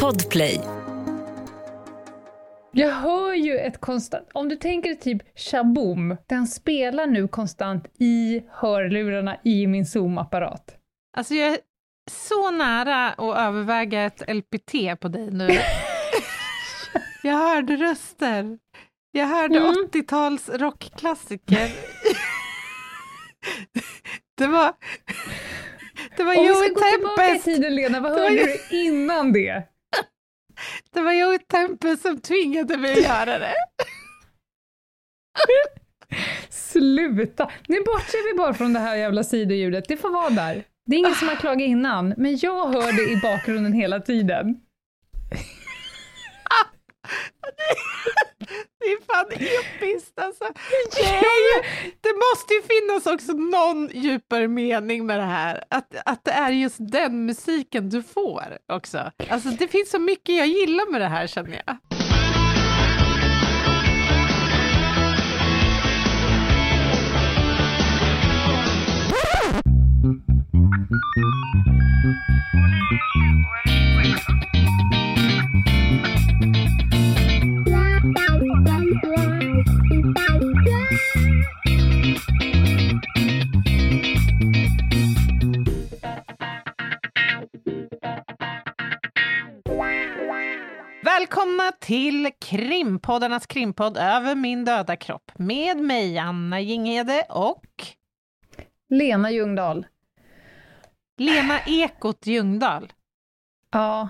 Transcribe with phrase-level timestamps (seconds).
[0.00, 0.60] Podplay.
[2.72, 4.28] Jag hör ju ett konstant...
[4.34, 10.76] Om du tänker typ shaboom, den spelar nu konstant i hörlurarna i min Zoom-apparat.
[11.16, 11.58] Alltså jag är
[12.10, 15.48] så nära att överväga ett LPT på dig nu.
[17.22, 18.58] jag hörde röster.
[19.10, 19.74] Jag hörde Mm.
[19.92, 21.70] 80-tals rockklassiker.
[24.38, 24.72] det var...
[26.16, 27.44] Det var Om vi Joey ska gå tillbaka i Tempest.
[27.44, 29.62] tiden Lena, vad hörde ju- du innan det?
[30.94, 33.54] Det var Joey Tempest som tvingade mig att göra det.
[36.50, 37.50] Sluta!
[37.68, 40.64] Nu bortser vi bara från det här jävla sidoljudet, det får vara där.
[40.86, 44.46] Det är ingen som har klagat innan, men jag hör det i bakgrunden hela tiden.
[48.84, 50.44] Det är fan episkt alltså.
[50.96, 51.02] Det,
[51.46, 51.62] ju,
[52.00, 55.64] det måste ju finnas också någon djupare mening med det här.
[55.70, 59.10] Att, att det är just den musiken du får också.
[59.28, 61.76] Alltså det finns så mycket jag gillar med det här känner jag.
[91.22, 97.64] Välkomna till krimpoddarnas krimpodd Över min döda kropp med mig Anna Jinghede och
[98.88, 99.86] Lena Ljungdahl.
[101.18, 102.92] Lena Ekot Ljungdahl.
[103.72, 104.08] Ja.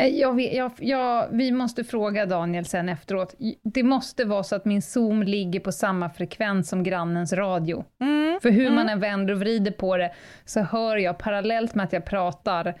[0.00, 3.34] Eh, Jag jag, jag, vi måste fråga Daniel sen efteråt.
[3.64, 7.84] Det måste vara så att min Zoom ligger på samma frekvens som grannens radio.
[8.00, 8.40] Mm.
[8.42, 8.74] För hur Mm.
[8.74, 10.14] man än vänder och vrider på det
[10.44, 12.74] så hör jag parallellt med att jag pratar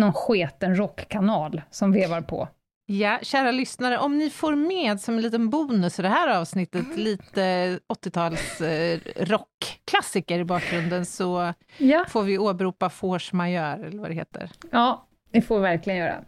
[0.00, 2.48] någon sketen rockkanal som vevar på.
[2.86, 6.96] Ja, kära lyssnare, om ni får med som en liten bonus i det här avsnittet
[6.96, 12.04] lite 80-tals eh, rockklassiker i bakgrunden så Ja.
[12.08, 14.50] får vi åberopa force majeure, eller vad det heter.
[14.70, 16.24] Ja, det får vi verkligen göra.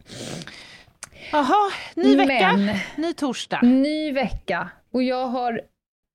[1.33, 3.61] Jaha, ny vecka, Men, ny torsdag.
[3.63, 4.69] ny vecka.
[4.93, 5.61] Och jag har...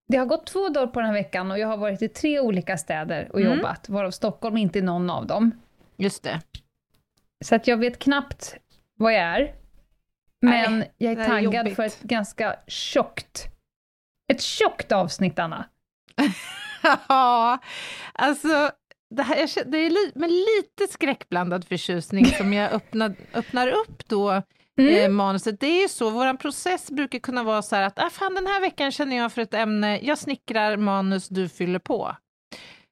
[0.10, 2.40] Det har gått två dagar på den här veckan och jag har varit i tre
[2.40, 3.58] olika städer och Mm.
[3.58, 5.52] jobbat, varav Stockholm inte är någon av dem.
[5.98, 6.42] Just det.
[7.46, 8.56] Så att jag vet knappt
[8.98, 9.56] vad jag är.
[10.42, 11.76] Men Nej, jag är är taggad jobbigt.
[11.76, 13.48] för ett ganska tjockt...
[14.34, 15.66] Ett tjockt avsnitt, Anna.
[17.08, 17.58] Ja,
[18.14, 18.72] alltså
[19.10, 24.42] det, här, det är li, med lite skräckblandad förtjusning som jag öppnar, öppnar upp då
[24.80, 24.96] Mm.
[25.04, 25.60] eh, manuset.
[25.60, 28.48] Det är ju så, vår process brukar kunna vara så här att ah, fan, den
[28.48, 32.16] här veckan känner jag för ett ämne, jag snickrar manus, du fyller på.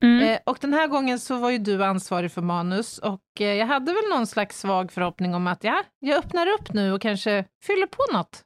[0.05, 0.29] Mm.
[0.29, 3.65] Eh, och den här gången så var ju du ansvarig för manus och eh, jag
[3.65, 7.45] hade väl någon slags svag förhoppning om att ja, jag öppnar upp nu och kanske
[7.65, 8.41] fyller på något.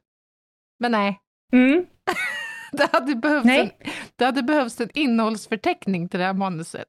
[0.78, 1.20] Men nej,
[1.52, 1.86] Mm.
[2.72, 3.60] det hade behövts, Nej.
[3.60, 6.88] en, det hade behövts en innehållsförteckning till det här manuset.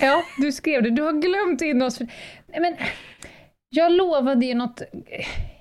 [0.00, 0.90] Ja, du skrev det.
[0.90, 2.00] Du har glömt in oss.
[2.00, 2.76] Nej, men,
[3.68, 4.82] jag lovade ju något,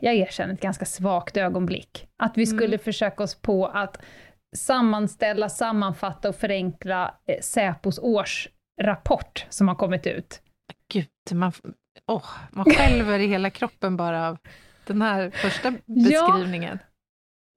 [0.02, 2.08] jag erkänner, ett ganska svagt ögonblick.
[2.24, 3.98] Att vi skulle försöka oss på att
[4.56, 10.42] sammanställa, sammanfatta och förenkla eh, Säpos årsrapport som har kommit ut.
[10.94, 11.52] Gud, man,
[12.08, 14.38] oh, man skälver i hela kroppen bara av
[14.88, 16.80] den här första beskrivningen.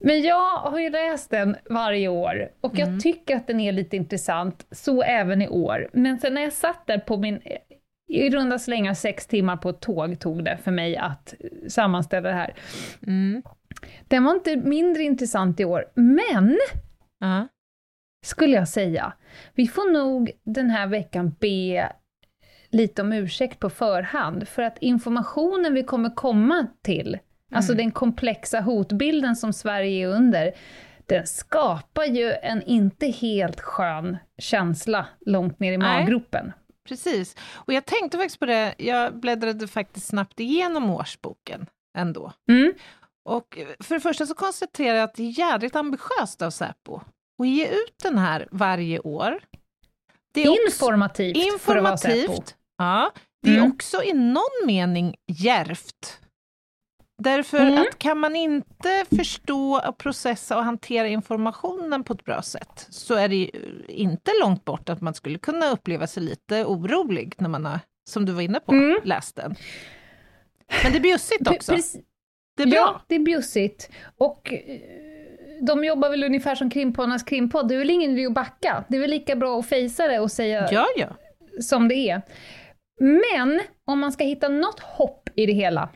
[0.05, 3.01] Men jag har ju läst den varje år och jag Mm.
[3.01, 5.89] tycker att den är lite intressant, så även i år.
[5.93, 7.41] Men sen när jag satt där på min,
[8.09, 11.35] i runda slängar sex timmar på ett tåg tog det för mig att
[11.69, 12.55] sammanställa det här.
[13.07, 13.43] Mm.
[14.09, 16.59] Den var inte mindre intressant i år, men
[17.19, 17.49] Ja.
[18.27, 19.13] skulle jag säga.
[19.55, 21.93] Vi får nog den här veckan be
[22.71, 27.19] lite om ursäkt på förhand, för att informationen vi kommer komma till,
[27.53, 27.85] alltså Mm.
[27.85, 30.53] den komplexa hotbilden som Sverige är under,
[31.07, 36.53] den skapar ju en inte helt skön känsla långt ner i maggropen.
[36.89, 37.37] Precis.
[37.55, 41.67] Och jag tänkte faktiskt på det, jag bläddrade faktiskt snabbt igenom årsboken
[41.99, 42.33] ändå.
[42.49, 42.73] Mm.
[43.25, 47.01] Och för det första så konstaterar jag att det är jädrigt ambitiöst av Säpo
[47.43, 49.41] att ge ut den här varje år.
[50.35, 52.57] Det är också Informativt, för att vara informativt.
[52.79, 53.13] Ja,
[53.43, 53.73] det är Mm.
[53.73, 56.21] också i någon mening järvt.
[57.23, 57.81] Därför Mm.
[57.83, 63.15] att kan man inte förstå och processa och hantera informationen på ett bra sätt så
[63.15, 63.51] är det ju
[63.89, 67.81] inte långt bort att man skulle kunna uppleva sig lite orolig när man har,
[68.11, 68.99] som du var inne på, Mm.
[69.05, 69.55] läst den.
[70.83, 71.73] Men det är bjussigt också.
[71.73, 72.03] Precis.
[72.57, 72.77] Det är bra.
[72.77, 73.91] Ja, det är bjussigt.
[74.19, 74.81] Och eh,
[75.61, 77.69] de jobbar väl ungefär som krimpoddarnas krimpodd.
[77.69, 78.85] Det är väl ingen idé att backa.
[78.89, 81.09] Det är väl lika bra att fejsa det och säga Ja, ja.
[81.61, 82.23] som det är.
[83.01, 85.89] Men om man ska hitta något hopp i det hela,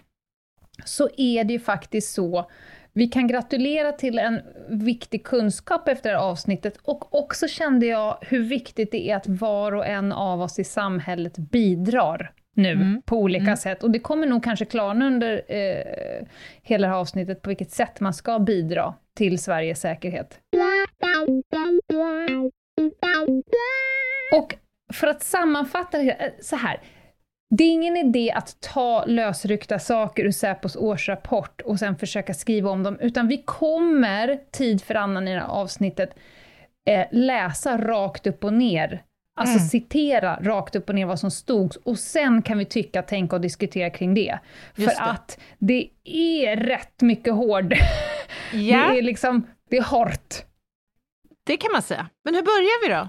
[0.85, 2.51] så är det ju faktiskt så
[2.93, 8.19] vi kan gratulera till en viktig kunskap efter det här avsnittet och också kände jag
[8.21, 13.03] hur viktigt det är att var och en av oss i samhället bidrar nu mm.
[13.03, 13.57] på olika mm.
[13.57, 13.83] sätt.
[13.83, 16.27] Och det kommer nog kanske klarna under eh,
[16.63, 20.41] hela det här avsnittet på vilket sätt man ska bidra till Sveriges säkerhet.
[24.35, 24.55] Och
[24.93, 26.81] för att sammanfatta eh, så här,
[27.51, 32.71] det är ingen idé att ta lösryckta saker ur Säpos årsrapport och sen försöka skriva
[32.71, 36.11] om dem, utan vi kommer tid för annan i det här avsnittet
[36.89, 39.03] eh, läsa rakt upp och ner,
[39.39, 39.69] alltså mm.
[39.69, 43.43] citera rakt upp och ner vad som stod, och sen kan vi tycka, tänka och
[43.43, 44.39] diskutera kring det.
[44.75, 45.11] Just för det.
[45.11, 47.75] att det är rätt mycket hård.
[48.53, 48.77] Ja.
[48.77, 50.35] Det är liksom, det är hårt.
[51.47, 52.09] Det kan man säga.
[52.25, 53.09] Men hur börjar vi då?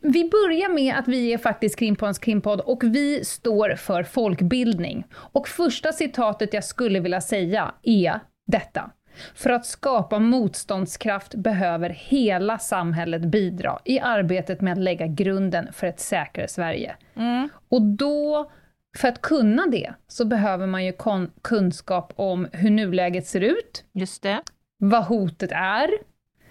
[0.00, 5.04] Vi börjar med att vi är faktiskt Krimpodens krimpodd och vi står för folkbildning.
[5.14, 8.90] Och första citatet jag skulle vilja säga är detta.
[9.34, 15.86] För att skapa motståndskraft behöver hela samhället bidra i arbetet med att lägga grunden för
[15.86, 16.96] ett säkrare Sverige.
[17.16, 17.48] Mm.
[17.68, 18.50] Och då,
[18.98, 20.92] för att kunna det, så behöver man ju
[21.42, 24.40] kunskap om hur nuläget ser ut, Just det.
[24.78, 25.90] vad hotet är,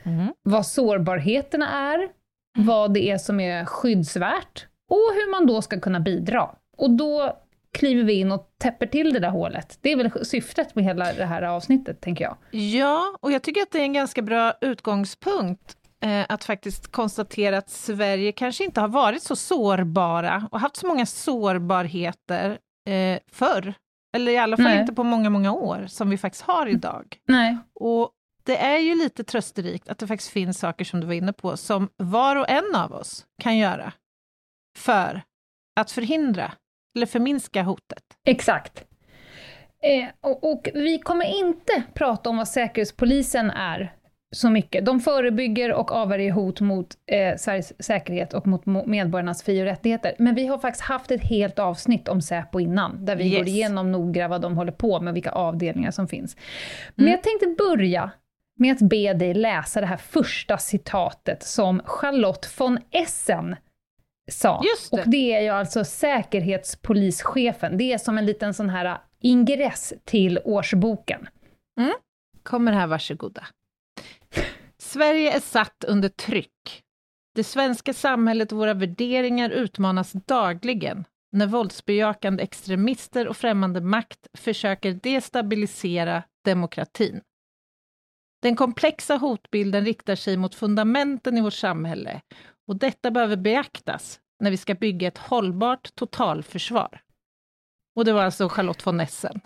[0.03, 0.33] mm.
[0.43, 2.09] vad sårbarheterna är,
[2.57, 6.49] vad det är som är skyddsvärt och hur man då ska kunna bidra.
[6.77, 7.37] Och då
[7.77, 9.77] kliver vi in och täpper till det där hålet.
[9.81, 12.61] Det är väl syftet med hela det här avsnittet, tänker jag.
[12.61, 17.57] Ja, och jag tycker att det är en ganska bra utgångspunkt eh, att faktiskt konstatera
[17.57, 22.57] att Sverige kanske inte har varit så sårbara och haft så många sårbarheter
[22.89, 23.73] eh, förr.
[24.15, 24.79] Eller i alla fall Nej.
[24.79, 27.17] inte på många, många år, som vi faktiskt har idag.
[27.27, 27.57] Nej.
[27.75, 28.11] Och
[28.43, 31.57] det är ju lite trösterikt att det faktiskt finns saker som du var inne på,
[31.57, 33.93] som var och en av oss kan göra
[34.77, 35.21] för
[35.79, 36.51] att förhindra
[36.95, 38.03] eller förminska hotet.
[38.25, 38.85] Exakt.
[39.83, 43.93] Eh, och, och, vi kommer inte prata om vad Säkerhetspolisen är
[44.31, 44.85] så mycket.
[44.85, 50.15] De förebygger och avvärjer hot mot eh, Sveriges säkerhet och mot medborgarnas fri och rättigheter.
[50.19, 53.37] Men vi har faktiskt haft ett helt avsnitt om Säpo innan, där vi yes.
[53.37, 56.37] går igenom noga vad de håller på med, vilka avdelningar som finns.
[56.95, 57.11] Men mm.
[57.11, 58.11] jag tänkte börja
[58.57, 63.55] med att be dig läsa det här första citatet som Charlotte von Essen
[64.31, 64.61] sa.
[64.63, 65.01] Just det.
[65.01, 67.77] Och det är ju alltså säkerhetspolischefen.
[67.77, 71.27] Det är som en liten sån här ingress till årsboken.
[71.79, 71.93] Mm.
[72.43, 73.47] Kommer här, varsågoda.
[74.77, 76.83] Sverige är satt under tryck.
[77.35, 84.93] Det svenska samhället och våra värderingar utmanas dagligen när våldsbejakande extremister och främmande makt försöker
[84.93, 87.21] destabilisera demokratin.
[88.41, 92.21] Den komplexa hotbilden riktar sig mot fundamenten i vårt samhälle
[92.69, 97.01] och detta behöver beaktas när vi ska bygga ett hållbart totalförsvar.
[97.95, 99.41] Och det var alltså Charlotte von Essen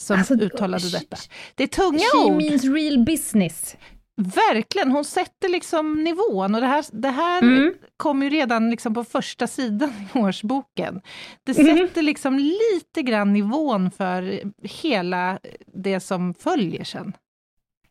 [0.00, 1.16] som alltså, uttalade detta.
[1.54, 2.42] Det är tunga she ord.
[2.42, 3.76] She means real business.
[4.16, 7.74] Verkligen, hon sätter liksom nivån och det här, det här mm.
[7.96, 11.00] kom ju redan liksom på första sidan i årsboken.
[11.42, 11.76] Det mm.
[11.76, 15.38] sätter liksom lite grann nivån för hela
[15.74, 17.12] det som följer sen.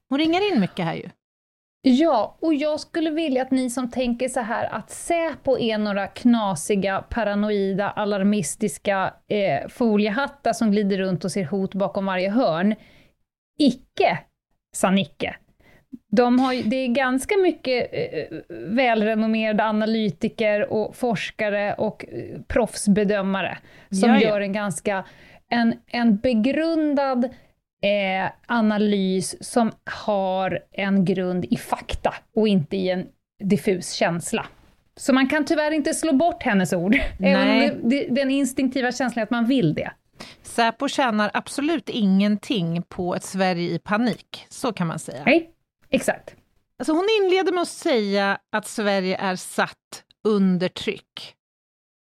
[0.10, 1.10] Hon ringer in mycket här ju.
[1.84, 6.08] Ja, och jag skulle vilja att ni som tänker så här att Säpo är några
[6.08, 12.76] knasiga, paranoida, alarmistiska eh, foliehattar som glider runt och ser hot bakom varje hörn.
[13.60, 14.20] Icke,
[14.76, 15.36] sa Nicke.
[16.12, 23.58] De har, det är ganska mycket eh, välrenommerade analytiker och forskare och eh, proffsbedömare
[23.90, 24.22] som Jaja.
[24.30, 25.06] gör en ganska
[25.50, 27.30] en, en begrundad
[27.82, 33.08] eh, analys som har en grund i fakta och inte i en
[33.44, 34.46] diffus känsla.
[34.96, 37.34] Så man kan tyvärr inte slå bort hennes ord, Nej.
[37.34, 39.92] även om det, den instinktiva känslan att man vill det.
[40.42, 45.24] Säpo tjänar absolut ingenting på ett Sverige i panik, så kan man säga.
[45.26, 45.50] Nej,
[45.90, 46.36] exakt.
[46.80, 51.36] Alltså hon inleder med att säga att Sverige är satt under tryck.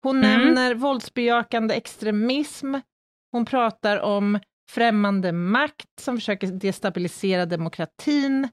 [0.02, 0.30] Hon mm.
[0.30, 2.74] nämner våldsbejakande extremism,
[3.32, 4.38] hon pratar om
[4.74, 8.48] främmande makt som försöker destabilisera demokratin.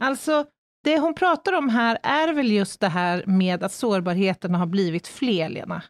[0.00, 0.44] Alltså,
[0.84, 5.06] det hon pratar om här är väl just det här med att sårbarheterna har blivit
[5.06, 5.82] fler, Lena?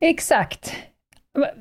[0.00, 0.76] Exakt.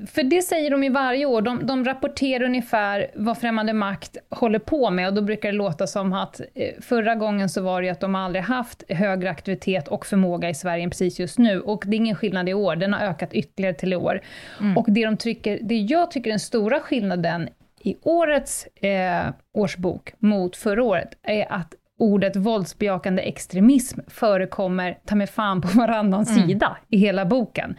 [0.07, 4.59] För det säger de ju varje år, de, de rapporterar ungefär vad främmande makt håller
[4.59, 5.07] på med.
[5.07, 7.99] Och då brukar det låta som att eh, förra gången så var det ju att
[7.99, 11.61] de aldrig haft högre aktivitet och förmåga i Sverige än precis just nu.
[11.61, 14.21] Och det är ingen skillnad i år, den har ökat ytterligare till i år.
[14.59, 14.77] Mm.
[14.77, 17.49] Och det, de trycker, det jag tycker är den stora skillnaden
[17.81, 25.29] i årets eh, årsbok mot förra året är att ordet våldsbejakande extremism förekommer ta med
[25.29, 26.47] fan på varannan mm.
[26.47, 27.75] sida i hela boken.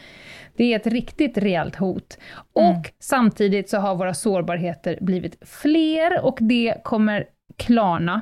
[0.56, 2.18] Det är ett riktigt rejält hot.
[2.58, 2.70] Mm.
[2.70, 7.24] Och samtidigt så har våra sårbarheter blivit fler och det kommer
[7.56, 8.20] klarna.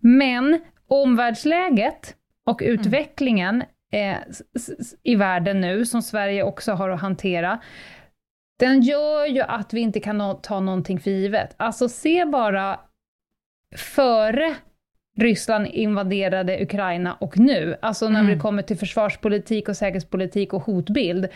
[0.00, 2.74] Men omvärldsläget och mm.
[2.74, 4.16] utvecklingen eh,
[5.02, 7.60] i världen nu, som Sverige också har att hantera,
[8.58, 11.54] den gör ju att vi inte kan ta någonting för givet.
[11.56, 12.80] Alltså se bara
[13.76, 14.56] före
[15.16, 18.32] Ryssland invaderade Ukraina och nu, alltså när mm.
[18.32, 21.28] det kommer till försvarspolitik och säkerhetspolitik och hotbild,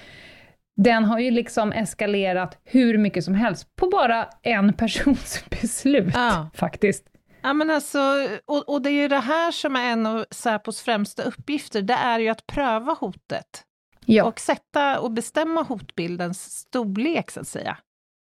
[0.76, 6.50] den har ju liksom eskalerat hur mycket som helst på bara en persons beslut, ja.
[6.54, 7.04] faktiskt.
[7.42, 7.98] Ja, men alltså,
[8.44, 11.94] och, och det är ju det här som är en av Säpos främsta uppgifter, det
[11.94, 13.62] är ju att pröva hotet.
[14.04, 14.24] Ja.
[14.24, 17.78] Och sätta och bestämma hotbildens storlek, så att säga.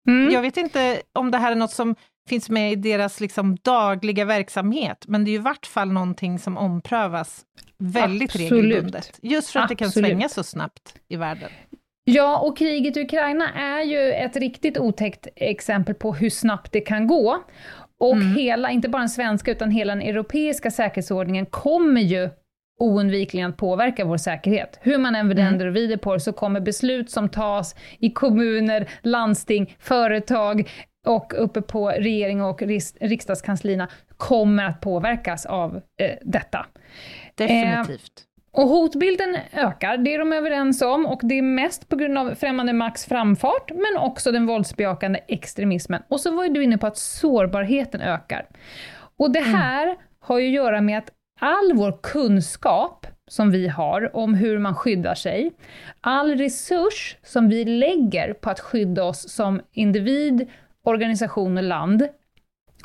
[0.07, 0.33] Mm.
[0.33, 1.95] Jag vet inte om det här är något som
[2.31, 6.39] finns med i deras liksom dagliga verksamhet, men det är ju i vart fall någonting
[6.39, 7.41] som omprövas
[7.77, 8.51] väldigt Absolut.
[8.51, 9.19] regelbundet.
[9.21, 9.79] Just för att Absolut.
[9.79, 11.49] det kan svänga så snabbt i världen.
[12.03, 16.81] Ja, och kriget i Ukraina är ju ett riktigt otäckt exempel på hur snabbt det
[16.81, 17.43] kan gå.
[17.99, 18.35] Och mm.
[18.35, 22.29] hela, inte bara den svenska, utan hela den europeiska säkerhetsordningen kommer ju
[22.79, 24.79] oundvikligen att påverka vår säkerhet.
[24.81, 25.67] Hur man än vänder mm.
[25.67, 30.69] och vrider på det så kommer beslut som tas i kommuner, landsting, företag
[31.07, 32.61] och uppe på regering och
[32.99, 36.65] riksdagskanslierna kommer att påverkas av eh, detta.
[37.35, 38.13] Definitivt.
[38.17, 42.17] Eh, och hotbilden ökar, det är de överens om, och det är mest på grund
[42.17, 46.03] av främmande makts framfart, men också den våldsbejakande extremismen.
[46.07, 48.45] Och så var ju du inne på att sårbarheten ökar.
[49.17, 49.53] Och det mm.
[49.53, 49.97] här mm.
[50.19, 54.75] har ju att göra med att all vår kunskap som vi har om hur man
[54.75, 55.51] skyddar sig,
[56.01, 60.49] all resurs som vi lägger på att skydda oss som individ,
[60.83, 62.07] organisation och land,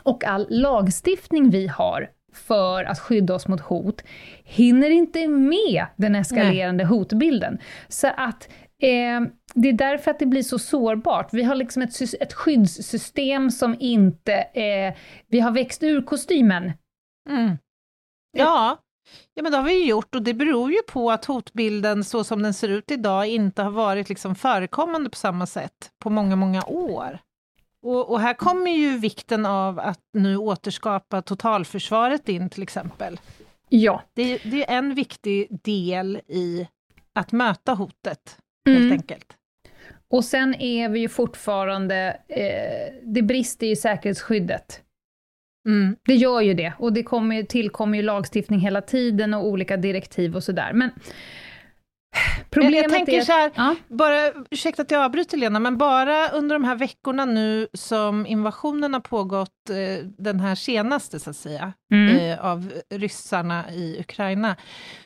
[0.02, 4.02] och all lagstiftning vi har för att skydda oss mot hot,
[4.44, 6.90] hinner inte med den eskalerande Nej.
[6.90, 7.58] hotbilden.
[7.88, 8.48] Så att
[8.82, 9.20] eh,
[9.54, 11.28] det är därför att det blir så sårbart.
[11.32, 14.94] Vi har liksom ett, ett skyddssystem som inte, eh,
[15.26, 16.72] vi har växt ur kostymen.
[17.30, 17.58] Mm.
[18.38, 18.78] Ja,
[19.34, 22.24] ja, men det har vi ju gjort och det beror ju på att hotbilden så
[22.24, 26.36] som den ser ut idag inte har varit liksom förekommande på samma sätt på många,
[26.36, 27.18] många år.
[27.86, 33.20] Och, och, här kommer ju vikten av att nu återskapa totalförsvaret in till exempel.
[33.68, 34.02] Ja.
[34.14, 36.68] Det, det är en viktig del i
[37.12, 38.92] att möta hotet, helt mm.
[38.92, 39.36] enkelt.
[40.10, 44.82] Och sen är vi ju fortfarande, eh, det brister i säkerhetsskyddet.
[45.68, 45.96] Mm.
[46.04, 50.36] Det gör ju det, och det kommer, tillkommer ju lagstiftning hela tiden och olika direktiv
[50.36, 50.72] och sådär.
[50.72, 50.90] Men
[52.50, 53.74] Problemet jag tänker är, så här, ja.
[53.88, 58.92] bara, ursäkta att jag avbryter Lena, men bara under de här veckorna nu som invasionen
[58.92, 62.16] har pågått, eh, den här senaste så att säga, mm.
[62.16, 64.56] eh, av ryssarna i Ukraina,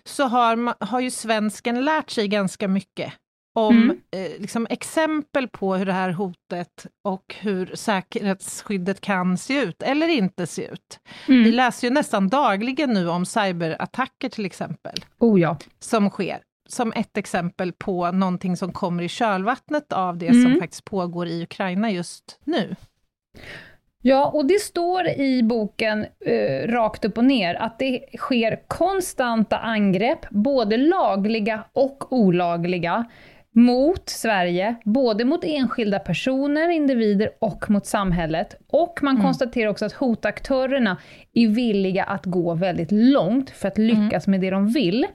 [0.04, 3.12] så har, har ju svensken lärt sig ganska mycket
[3.54, 4.00] om mm.
[4.10, 10.08] eh, liksom exempel på hur det här hotet och hur säkerhetsskyddet kan se ut, eller
[10.08, 11.00] inte se ut.
[11.28, 11.44] Mm.
[11.44, 15.58] Vi läser ju nästan dagligen nu om cyberattacker till exempel, oh ja.
[15.78, 16.40] som sker
[16.72, 20.42] som ett exempel på någonting som kommer i kölvattnet av det mm.
[20.42, 22.76] som faktiskt pågår i Ukraina just nu.
[24.02, 29.58] Ja, och det står i boken eh, rakt upp och ner att det sker konstanta
[29.58, 33.06] angrepp, både lagliga och olagliga,
[33.52, 38.54] mot Sverige, både mot enskilda personer, individer och mot samhället.
[38.68, 39.26] Och man mm.
[39.26, 40.96] konstaterar också att hotaktörerna
[41.32, 44.30] är villiga att gå väldigt långt för att lyckas mm.
[44.30, 45.06] med det de vill.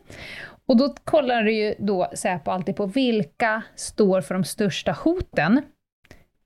[0.68, 5.62] Och då kollar du ju då Säpo alltid på vilka står för de största hoten.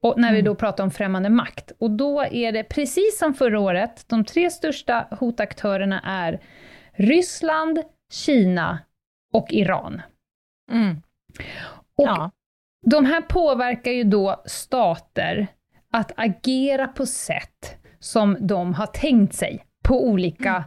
[0.01, 0.35] Och när mm.
[0.35, 1.71] vi då pratar om främmande makt.
[1.79, 6.39] Och då är det precis som förra året, de tre största hotaktörerna är
[6.93, 7.79] Ryssland,
[8.11, 8.79] Kina
[9.33, 10.01] och Iran.
[10.71, 11.01] Mm.
[11.95, 12.31] Och ja.
[12.85, 15.47] de här påverkar ju då stater
[15.91, 20.63] att agera på sätt som de har tänkt sig på olika mm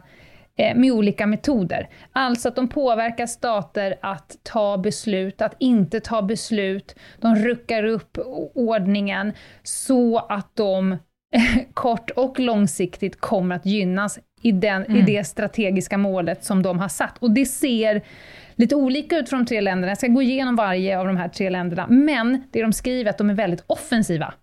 [0.57, 1.89] med olika metoder.
[2.11, 6.95] Alltså att de påverkar stater att ta beslut, att inte ta beslut.
[7.19, 8.17] De ruckar upp
[8.55, 9.33] ordningen
[9.63, 10.97] så att de
[11.73, 14.97] kort och långsiktigt kommer att gynnas i, den, mm.
[14.97, 17.17] i det strategiska målet som de har satt.
[17.17, 18.01] Och det ser
[18.55, 19.91] lite olika ut för de tre länderna.
[19.91, 23.09] Jag ska gå igenom varje av de här tre länderna, men det de skriver är
[23.09, 24.33] att de är väldigt offensiva.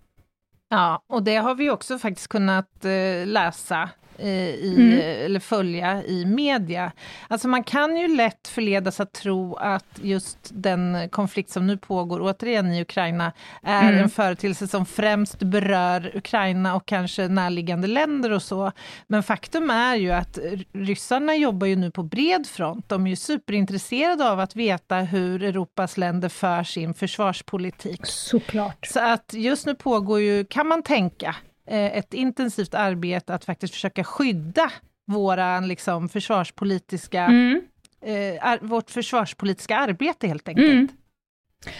[0.70, 3.88] Ja, och det har vi också faktiskt kunnat eh, läsa eh,
[4.20, 5.24] i, mm.
[5.24, 6.92] eller följa i media.
[7.28, 12.20] Alltså man kan ju lätt förledas att tro att just den konflikt som nu pågår,
[12.22, 14.02] återigen i Ukraina, är mm.
[14.02, 18.72] en företeelse som främst berör Ukraina och kanske närliggande länder och så.
[19.06, 20.38] Men faktum är ju att
[20.72, 22.88] ryssarna jobbar ju nu på bred front.
[22.88, 28.00] De är ju superintresserade av att veta hur Europas länder för sin försvarspolitik.
[28.06, 28.86] Såklart.
[28.86, 31.34] Så att just nu pågår ju, kan man tänka, eh,
[31.76, 34.70] ett intensivt arbete att faktiskt försöka skydda
[35.06, 37.60] våra liksom, försvarspolitiska, mm.
[38.04, 40.70] eh, vårt försvarspolitiska arbete helt enkelt.
[40.70, 40.88] Mm.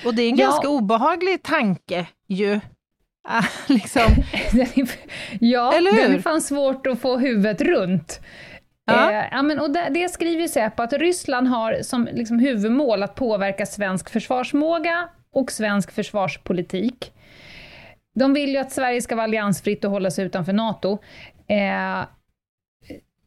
[0.04, 0.46] Och det är en ja.
[0.46, 2.60] ganska obehaglig tanke ju.
[3.28, 4.02] Ah, liksom.
[5.40, 6.02] ja, Eller hur?
[6.02, 8.20] den är fan svårt att få huvudet runt.
[8.84, 9.12] Ja.
[9.12, 13.14] Eh, ja, men, och det, det skriver Säpo att Ryssland har som liksom, huvudmål att
[13.14, 17.12] påverka svensk försvarsmåga och svensk försvarspolitik.
[18.20, 20.98] De vill ju att Sverige ska vara alliansfritt och hålla sig utanför NATO.
[21.48, 22.06] Eh,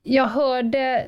[0.04, 1.08] jag hörde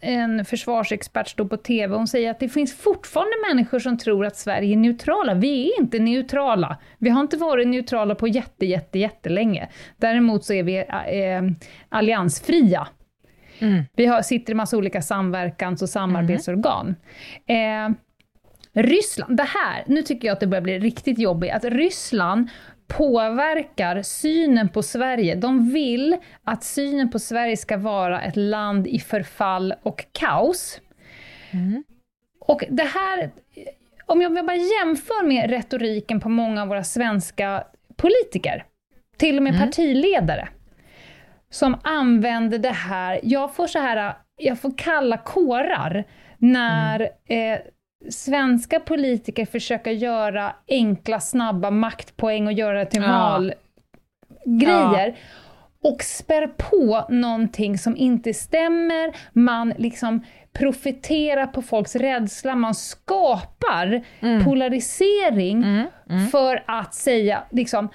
[0.00, 4.36] en försvarsexpert stå på TV, hon säger att det finns fortfarande människor som tror att
[4.36, 5.34] Sverige är neutrala.
[5.34, 6.78] Vi är inte neutrala.
[6.98, 9.68] Vi har inte varit neutrala på jätte, jätte, jättelänge.
[9.96, 12.88] Däremot så är vi eh, alliansfria.
[13.58, 13.84] Mm.
[13.96, 16.94] Vi har, sitter i massa olika samverkans och samarbetsorgan.
[17.46, 17.92] Mm.
[17.92, 17.96] Eh,
[18.74, 22.48] Ryssland, det här, nu tycker jag att det börjar bli riktigt jobbigt, att Ryssland
[22.96, 25.34] påverkar synen på Sverige.
[25.34, 30.80] De vill att synen på Sverige ska vara ett land i förfall och kaos.
[31.50, 31.84] Mm.
[32.40, 33.30] Och det här,
[34.06, 37.64] om jag bara jämför med retoriken på många av våra svenska
[37.96, 38.64] politiker,
[39.16, 39.66] till och med mm.
[39.66, 40.48] partiledare,
[41.50, 46.04] som använder det här, jag får så här, jag får kalla kårar
[46.38, 47.52] när mm.
[47.52, 47.60] eh,
[48.10, 55.08] svenska politiker försöker göra enkla, snabba maktpoäng och göra det till valgrejer.
[55.08, 55.14] Ja.
[55.84, 64.04] Och spär på någonting som inte stämmer, man liksom profiterar på folks rädsla, man skapar
[64.20, 64.44] mm.
[64.44, 65.86] polarisering mm.
[66.10, 66.28] Mm.
[66.28, 67.88] för att säga liksom,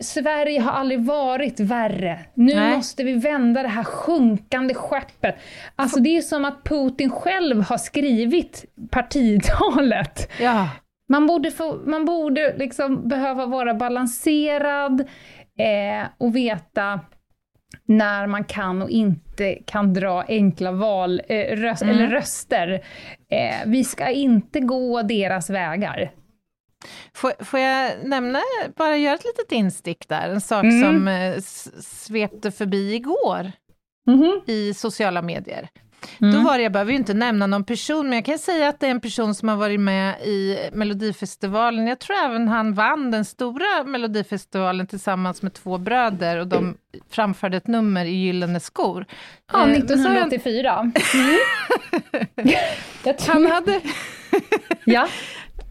[0.00, 2.20] Sverige har aldrig varit värre.
[2.34, 2.76] Nu Nej.
[2.76, 5.36] måste vi vända det här sjunkande skeppet.
[5.76, 10.30] Alltså det är som att Putin själv har skrivit partitalet.
[10.40, 10.68] Ja.
[11.08, 15.00] Man borde, få, man borde liksom behöva vara balanserad
[15.58, 17.00] eh, och veta
[17.86, 21.94] när man kan och inte kan dra enkla val, eh, röst, mm.
[21.94, 22.72] eller röster.
[23.30, 26.10] Eh, vi ska inte gå deras vägar.
[27.14, 28.40] Får, får jag nämna,
[28.76, 30.82] bara göra ett litet instick där, en sak mm.
[30.82, 31.40] som eh,
[31.80, 33.52] svepte förbi igår
[34.08, 34.40] mm.
[34.46, 35.68] i sociala medier.
[36.20, 36.34] Mm.
[36.34, 38.80] Då var det, jag behöver ju inte nämna någon person, men jag kan säga att
[38.80, 41.86] det är en person som har varit med i Melodifestivalen.
[41.86, 46.76] Jag tror även han vann den stora Melodifestivalen tillsammans med två bröder och de
[47.10, 49.04] framförde ett nummer i Gyllene skor.
[49.52, 50.92] Ja, 1984.
[51.14, 51.38] Mm.
[53.26, 53.80] han hade...
[54.84, 55.08] ja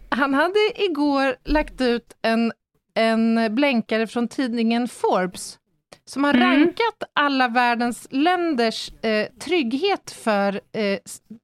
[0.10, 2.52] han hade igår lagt ut en,
[2.96, 5.60] en blänkare från tidningen Forbes
[6.06, 6.50] som har mm.
[6.50, 11.00] rankat alla världens länders eh, trygghet för eh,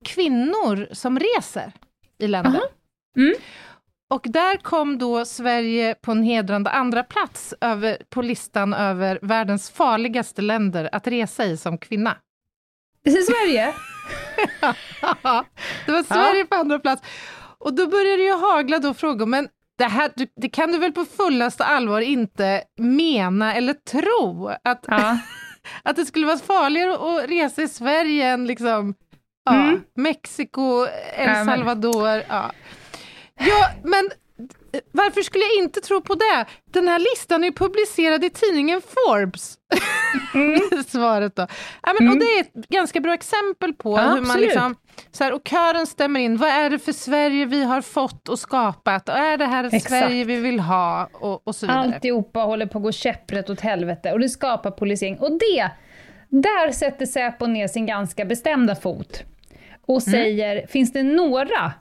[0.06, 1.72] kvinnor som reser
[2.20, 2.62] i länder.
[3.18, 3.34] Mm.
[4.10, 9.70] Och där kom då Sverige på en hedrande andra plats över, på listan över världens
[9.70, 12.18] farligaste länder att resa i som kvinna.
[13.04, 13.74] Är Sverige?
[15.86, 16.46] det var Sverige ja.
[16.50, 17.02] på andra plats.
[17.64, 19.48] Och då börjar det ju hagla då frågor, men
[19.78, 24.48] det här det kan du väl på fullaste allvar inte mena eller tro?
[24.64, 25.18] Att, ja.
[25.84, 28.96] att det skulle vara farligare att resa i Sverige än liksom,
[29.46, 29.82] ja, mm.
[29.96, 30.86] Mexiko,
[31.18, 32.24] El Salvador.
[32.30, 32.52] Ja.
[33.36, 34.10] ja, men
[34.92, 36.46] varför skulle jag inte tro på det?
[36.72, 39.58] Den här listan är publicerad i tidningen Forbes.
[40.34, 40.84] Mm.
[40.88, 41.48] Svaret då.
[41.84, 42.14] Ja, men, mm.
[42.14, 44.76] Och det är ett ganska bra exempel på ja, hur man liksom,
[45.12, 46.38] så här, och kören stämmer in.
[46.38, 49.10] Vad är det för Sverige vi har fått och skapat?
[49.10, 49.90] Och är det här ett Exakt.
[49.90, 51.10] Sverige vi vill ha?
[51.14, 51.80] Och, och så vidare.
[51.80, 55.20] Alltihopa håller på att gå käpprätt åt helvete och det skapar polisering.
[55.20, 55.72] Och det,
[56.30, 59.24] där sätter Säpo ner sin ganska bestämda fot
[59.88, 60.12] och mm.
[60.12, 60.68] säger, mm.
[60.68, 61.74] finns det några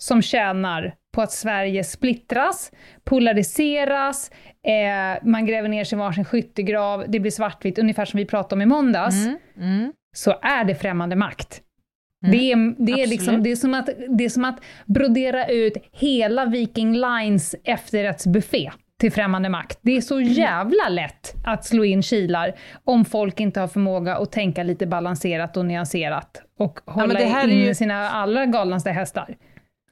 [0.00, 2.72] som tjänar på att Sverige splittras,
[3.04, 4.30] polariseras,
[4.66, 8.54] eh, man gräver ner sig i varsin skyttegrav, det blir svartvitt, ungefär som vi pratade
[8.54, 9.92] om i måndags, mm, mm.
[10.16, 11.62] så är det främmande makt.
[12.26, 15.46] Mm, det, är, det, är liksom, det, är som att, det är som att brodera
[15.46, 19.78] ut hela Viking Lines efterrättsbuffé till främmande makt.
[19.82, 20.32] Det är så mm.
[20.32, 22.54] jävla lätt att slå in kilar
[22.84, 27.50] om folk inte har förmåga att tänka lite balanserat och nyanserat och hålla ja, in
[27.50, 27.74] ju...
[27.74, 29.36] sina allra galnaste hästar.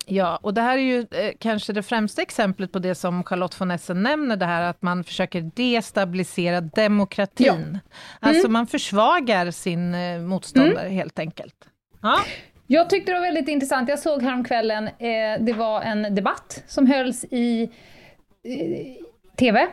[0.08, 3.60] Ja, och det här är ju eh, kanske det främsta exemplet på det som Charlotte
[3.60, 7.46] von Essen nämner, det här att man försöker destabilisera demokratin.
[7.46, 7.54] Ja.
[7.54, 7.78] Mm.
[8.20, 10.92] Alltså man försvagar sin eh, motståndare mm.
[10.92, 11.54] helt enkelt.
[12.02, 12.18] Ja.
[12.66, 16.86] Jag tyckte det var väldigt intressant, jag såg häromkvällen, eh, det var en debatt som
[16.86, 19.04] hölls i eh,
[19.38, 19.66] TV,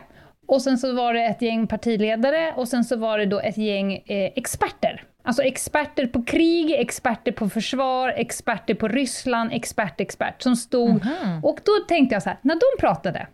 [0.46, 3.58] och sen så var det ett gäng partiledare och sen så var det då ett
[3.58, 5.04] gäng eh, experter.
[5.26, 10.90] Alltså experter på krig, experter på försvar, experter på Ryssland, expert, expert, som stod...
[10.90, 11.42] Mm -hmm.
[11.42, 13.26] Och då tänkte jag så här, när de pratade,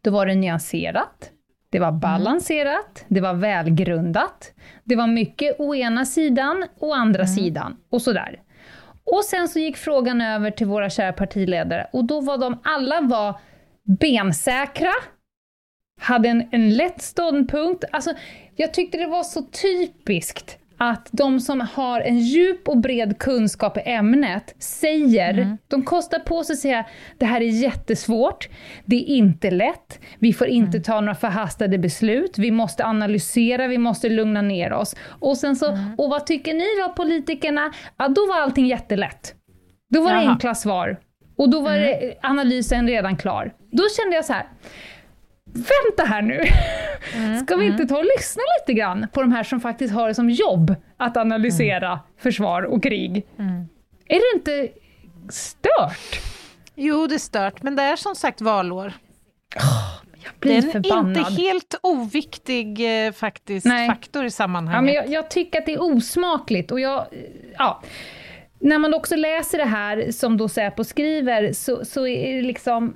[0.00, 1.30] då var det nyanserat,
[1.70, 3.06] det var balanserat, mm.
[3.08, 4.52] det var välgrundat,
[4.84, 7.34] det var mycket å ena sidan och andra mm.
[7.34, 8.40] sidan, och sådär.
[9.04, 13.00] Och sen så gick frågan över till våra kära partiledare, och då var de, alla
[13.00, 13.40] var
[14.00, 14.92] bensäkra,
[16.00, 17.84] hade en, en lätt ståndpunkt.
[17.92, 18.14] Alltså,
[18.56, 23.76] jag tyckte det var så typiskt att de som har en djup och bred kunskap
[23.76, 25.56] i ämnet säger, mm.
[25.68, 26.84] de kostar på sig att säga
[27.18, 28.48] det här är jättesvårt,
[28.84, 30.82] det är inte lätt, vi får inte mm.
[30.82, 34.96] ta några förhastade beslut, vi måste analysera, vi måste lugna ner oss.
[35.06, 35.94] Och sen så, mm.
[35.98, 37.72] och vad tycker ni då politikerna?
[37.96, 39.34] Ja, då var allting jättelätt.
[39.90, 40.22] Då var Jaha.
[40.22, 41.00] det enkla svar.
[41.36, 42.14] Och då var mm.
[42.22, 43.52] analysen redan klar.
[43.72, 44.46] Då kände jag så här,
[45.54, 46.42] vänta här nu,
[47.14, 47.88] mm, ska vi inte mm.
[47.88, 51.16] ta och lyssna lite grann på de här som faktiskt har det som jobb att
[51.16, 51.98] analysera mm.
[52.18, 53.26] försvar och krig?
[53.38, 53.68] Mm.
[54.08, 54.68] Är det inte
[55.28, 56.20] stört?
[56.74, 58.92] Jo, det är stört, men det är som sagt valår.
[59.56, 59.94] Oh,
[60.38, 61.16] det är förbannad.
[61.16, 63.88] inte helt oviktig eh, faktiskt Nej.
[63.88, 64.94] faktor i sammanhanget.
[64.94, 67.06] Ja, men jag, jag, tycker att det är osmakligt och jag...
[67.58, 67.82] Ja.
[68.64, 72.94] När man också läser det här som då Säpo skriver så, så är det liksom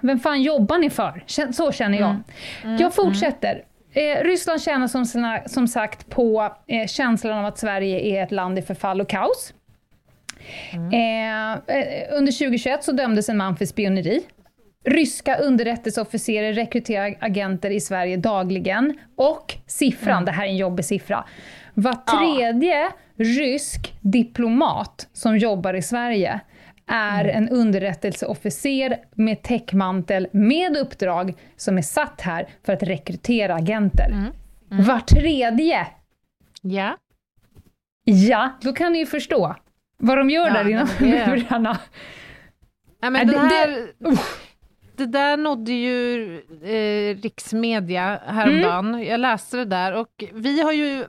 [0.00, 1.24] vem fan jobbar ni för?
[1.52, 2.10] Så känner jag.
[2.10, 2.22] Mm.
[2.64, 2.76] Mm.
[2.76, 3.64] Jag fortsätter.
[3.92, 8.30] Eh, Ryssland tjänar som, sina, som sagt på eh, känslan av att Sverige är ett
[8.30, 9.54] land i förfall och kaos.
[10.72, 10.92] Mm.
[10.92, 14.22] Eh, eh under 2021 så dömdes en man för spioneri.
[14.90, 18.98] Ryska underrättelseofficerare rekryterar agenter i Sverige dagligen.
[19.16, 20.24] Och siffran, mm.
[20.24, 21.24] det här är en jobbig siffra.
[21.74, 22.92] Var tredje ja.
[23.16, 26.40] rysk diplomat som jobbar i Sverige
[26.86, 27.36] är mm.
[27.36, 34.06] en underrättelseofficer med täckmantel med uppdrag som är satt här för att rekrytera agenter.
[34.06, 34.32] Mm.
[34.70, 34.84] Mm.
[34.84, 35.86] Var tredje!
[36.62, 36.96] Ja.
[38.04, 39.56] Ja, då kan ni ju förstå
[39.98, 41.78] vad de gör ja, där inom murarna.
[43.00, 44.18] Ja, men det, här, det,
[45.00, 48.94] det där nådde ju eh, riksmedia häromdagen.
[48.94, 49.04] Mm.
[49.04, 51.04] Jag läste det där och vi har ju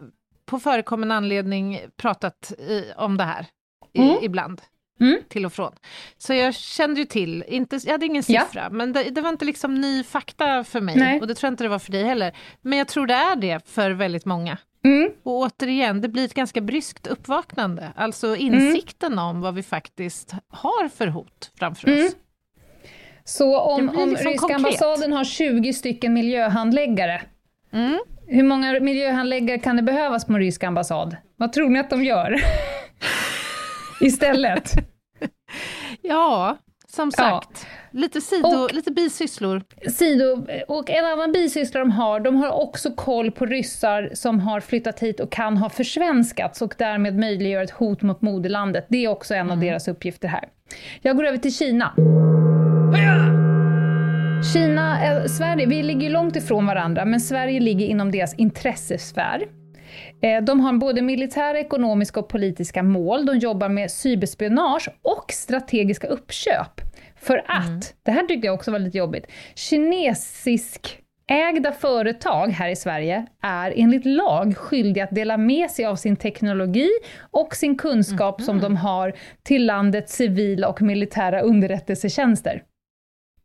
[0.45, 3.45] på förekommande anledning pratat i, om det här
[3.93, 4.17] i, mm.
[4.21, 4.61] ibland
[4.99, 5.17] mm.
[5.29, 5.71] till och från.
[6.17, 8.69] Så jag kände ju till, inte, jag hade ingen siffra, ja.
[8.69, 10.95] men det, det, var inte liksom ny fakta för mig.
[10.95, 11.21] Nej.
[11.21, 12.37] Och det tror jag inte det var för dig heller.
[12.61, 14.57] Men jag tror det är det för väldigt många.
[14.83, 15.11] Mm.
[15.23, 17.93] Och återigen, det blir ett ganska bryskt uppvaknande.
[17.95, 19.25] Alltså insikten mm.
[19.25, 22.15] om vad vi faktiskt har för hot framför oss.
[23.25, 24.55] Så om, om liksom ryska konkret.
[24.55, 27.21] ambassaden har 20 stycken miljöhandläggare,
[27.73, 27.99] mm.
[28.27, 31.15] hur många miljöhandläggare kan det behövas på en rysk ambassad?
[31.35, 32.35] Vad tror ni att de gör?
[34.01, 34.73] Istället.
[36.01, 36.57] Ja,
[36.91, 37.49] som sagt.
[37.91, 37.99] Ja.
[37.99, 39.63] Lite, sido, och, lite bisysslor.
[39.89, 44.59] Sido, och en annan bisyssla de har, de har också koll på ryssar som har
[44.59, 48.85] flyttat hit och kan ha försvenskats och därmed möjliggör ett hot mot moderlandet.
[48.89, 49.51] Det är också en mm.
[49.51, 50.49] av deras uppgifter här.
[51.01, 51.93] Jag går över till Kina.
[54.53, 59.60] Kina, äh, Sverige, vi ligger långt ifrån varandra, men Sverige ligger inom deras intressesfär.
[60.21, 63.25] Eh, de har både militära, ekonomiska och politiska mål.
[63.25, 66.81] De jobbar med cyberspionage och strategiska uppköp.
[67.15, 67.81] För att, mm.
[68.03, 73.73] det här tyckte jag också var lite jobbigt, kinesisk ägda företag här i Sverige är
[73.75, 76.89] enligt lag skyldiga att dela med sig av sin teknologi
[77.31, 78.45] och sin kunskap mm.
[78.45, 82.63] som de har till landets civila och militära underrättelsetjänster.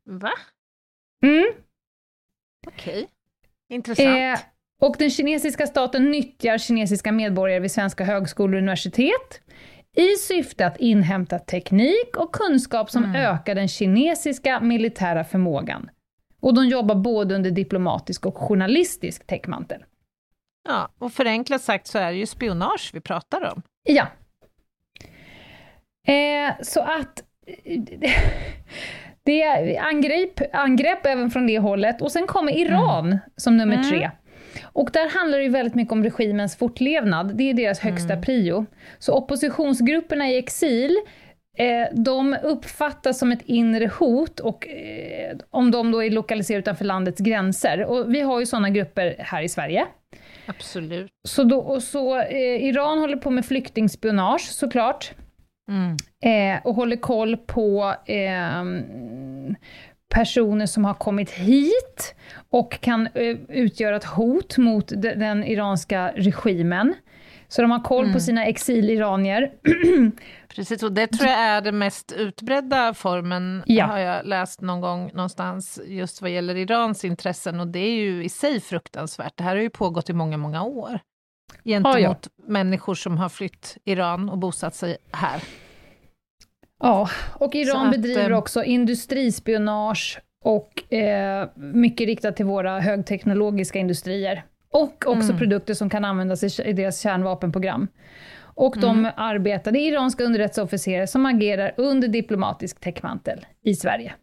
[0.04, 0.32] Va?
[1.24, 1.46] Mm.
[2.66, 3.06] Okej, okay.
[3.68, 4.08] intressant.
[4.08, 9.40] Eh, och den kinesiska staten nyttjar kinesiska medborgare vid svenska högskolor och universitet
[9.96, 13.16] i syfte att inhämta teknik och kunskap som mm.
[13.16, 15.90] ökar den kinesiska militära förmågan.
[16.40, 19.84] Och de jobbar både under diplomatisk och journalistisk täckmantel.
[20.68, 23.62] Ja, och förenklat sagt så är det ju spionage vi pratar om.
[23.82, 24.06] Ja.
[26.12, 27.22] Eh, så att
[29.22, 32.02] det är angrepp, angrepp även från det hållet.
[32.02, 33.18] Och sen kommer Iran mm.
[33.36, 33.90] som nummer mm.
[33.90, 34.10] tre.
[34.72, 38.22] Och där handlar det ju väldigt mycket om regimens fortlevnad, det är deras högsta mm.
[38.22, 38.66] prio.
[38.98, 40.96] Så oppositionsgrupperna i exil,
[41.58, 46.84] eh, de uppfattas som ett inre hot, och, eh, om de då är lokaliserade utanför
[46.84, 47.84] landets gränser.
[47.84, 49.86] Och vi har ju sådana grupper här i Sverige.
[50.46, 51.10] Absolut.
[51.28, 55.12] Så, då, och så eh, Iran håller på med flyktingspionage såklart.
[55.70, 55.96] Mm.
[56.24, 58.62] Eh, och håller koll på eh,
[60.16, 62.14] personer som har kommit hit
[62.50, 66.94] och kan eh, utgöra ett hot mot de, den iranska regimen.
[67.48, 68.14] Så de har koll mm.
[68.14, 69.52] på sina exiliranier.
[70.48, 73.86] Precis, och det tror jag är den mest utbredda formen, ja.
[73.86, 78.24] har jag läst någon gång någonstans, just vad gäller Irans intressen, och det är ju
[78.24, 79.36] i sig fruktansvärt.
[79.36, 81.00] Det här har ju pågått i många, många år
[81.64, 82.44] gentemot ja, ja.
[82.46, 85.42] människor som har flytt Iran och bosatt sig här.
[86.82, 93.78] Ja, och Iran att, bedriver eh, också industrispionage och eh, mycket riktat till våra högteknologiska
[93.78, 94.44] industrier.
[94.72, 95.38] Och också mm.
[95.38, 97.88] produkter som kan användas i, i deras kärnvapenprogram.
[98.38, 99.12] Och de mm.
[99.16, 104.14] arbetar, det är iranska underrättelseofficerare som agerar under diplomatisk täckmantel i Sverige.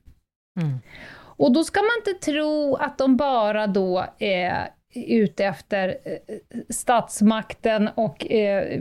[0.61, 0.79] Mm.
[1.15, 6.15] Och då ska man inte tro att de bara då är ute efter eh,
[6.69, 8.79] statsmakten och eh,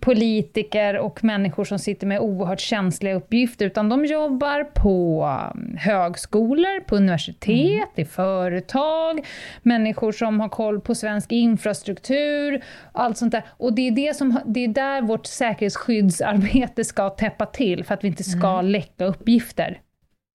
[0.00, 5.24] politiker och människor som sitter med oerhört känsliga uppgifter, utan de jobbar på
[5.54, 7.88] um, högskolor, på universitet, mm.
[7.94, 9.26] i företag,
[9.62, 13.44] människor som har koll på svensk infrastruktur, allt sånt där.
[13.48, 18.04] Och det är, det som, det är där vårt säkerhetsskyddsarbete ska täppa till, för att
[18.04, 18.66] vi inte ska mm.
[18.66, 19.80] läcka uppgifter.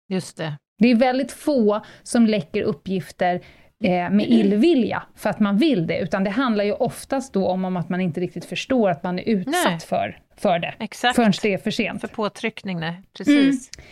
[0.10, 0.54] Just det.
[0.78, 3.42] Det är väldigt få som läcker uppgifter
[3.90, 7.78] med illvilja för att man vill det, utan det handlar ju oftast då om, om
[7.78, 11.16] att man inte riktigt förstår att man är utsatt för, för det, Exakt.
[11.16, 12.02] förrän det är för sent.
[12.02, 13.02] För påtryckning, nej.
[13.18, 13.70] Precis.
[13.78, 13.88] Mm.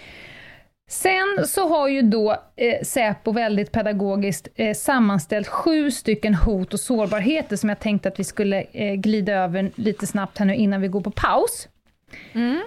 [0.89, 6.79] Sen så har ju då eh, Säpo väldigt pedagogiskt eh, sammanställt sju stycken hot och
[6.79, 10.81] sårbarheter som jag tänkte att vi skulle eh, glida över lite snabbt här nu innan
[10.81, 11.67] vi går på paus.
[12.33, 12.61] Mm.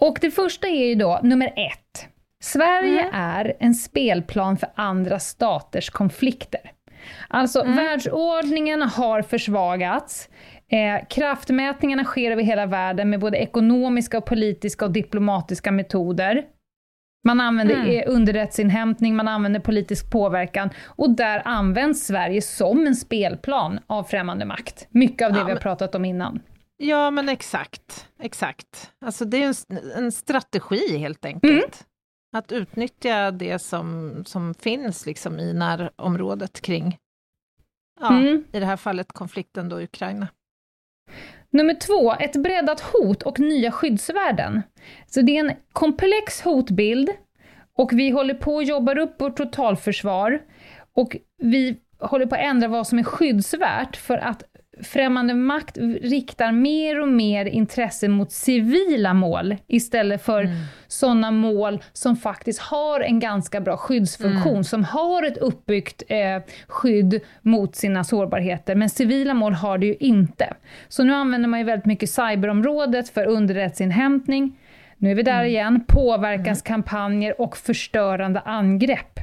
[0.00, 1.87] Och det första är ju då nummer ett.
[2.42, 3.14] Sverige mm.
[3.14, 6.60] är en spelplan för andra staters konflikter.
[7.28, 7.76] Alltså mm.
[7.76, 10.28] världsordningen har försvagats,
[10.70, 16.44] eh, kraftmätningarna sker över hela världen med både ekonomiska, och politiska och diplomatiska metoder.
[17.24, 18.04] Man använder mm.
[18.06, 24.88] underrättelseinhämtning, man använder politisk påverkan och där används Sverige som en spelplan av främmande makt.
[24.90, 26.40] Mycket av det ja, vi har pratat om innan.
[26.76, 28.92] Ja men exakt, exakt.
[29.04, 31.52] Alltså det är en, en strategi helt enkelt.
[31.52, 31.70] Mm.
[32.32, 36.98] Att utnyttja det som, som finns liksom i närområdet kring,
[38.00, 38.44] ja, mm.
[38.52, 40.28] i det här fallet konflikten då i Ukraina.
[41.50, 44.62] Nummer två, ett breddat hot och nya skyddsvärden.
[45.06, 47.10] Så det är en komplex hotbild
[47.74, 50.42] och vi håller på att jobba upp vårt totalförsvar
[50.92, 54.42] och vi håller på att ändra vad som är skyddsvärt för att
[54.82, 60.56] främmande makt riktar mer och mer intresse mot civila mål istället för mm.
[60.86, 64.64] sådana mål som faktiskt har en ganska bra skyddsfunktion, mm.
[64.64, 68.74] som har ett uppbyggt eh, skydd mot sina sårbarheter.
[68.74, 70.54] Men civila mål har det ju inte.
[70.88, 74.58] Så nu använder man ju väldigt mycket cyberområdet för underrättelseinhämtning.
[74.96, 75.46] Nu är vi där mm.
[75.46, 79.17] igen, påverkanskampanjer och förstörande angrepp.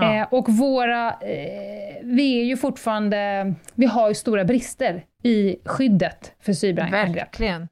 [0.00, 0.14] Ja.
[0.14, 6.32] Eh, och våra, eh, vi är ju fortfarande, vi har ju stora brister i skyddet
[6.40, 7.16] för cyberangrepp.
[7.16, 7.68] Verkligen.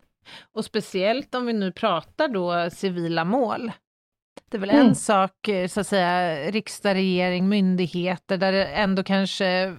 [0.54, 3.72] Och speciellt om vi nu pratar då civila mål.
[4.50, 4.86] Det är väl mm.
[4.86, 9.74] en sak, eh, så att säga, riksdag, regering, myndigheter, där ändå kanske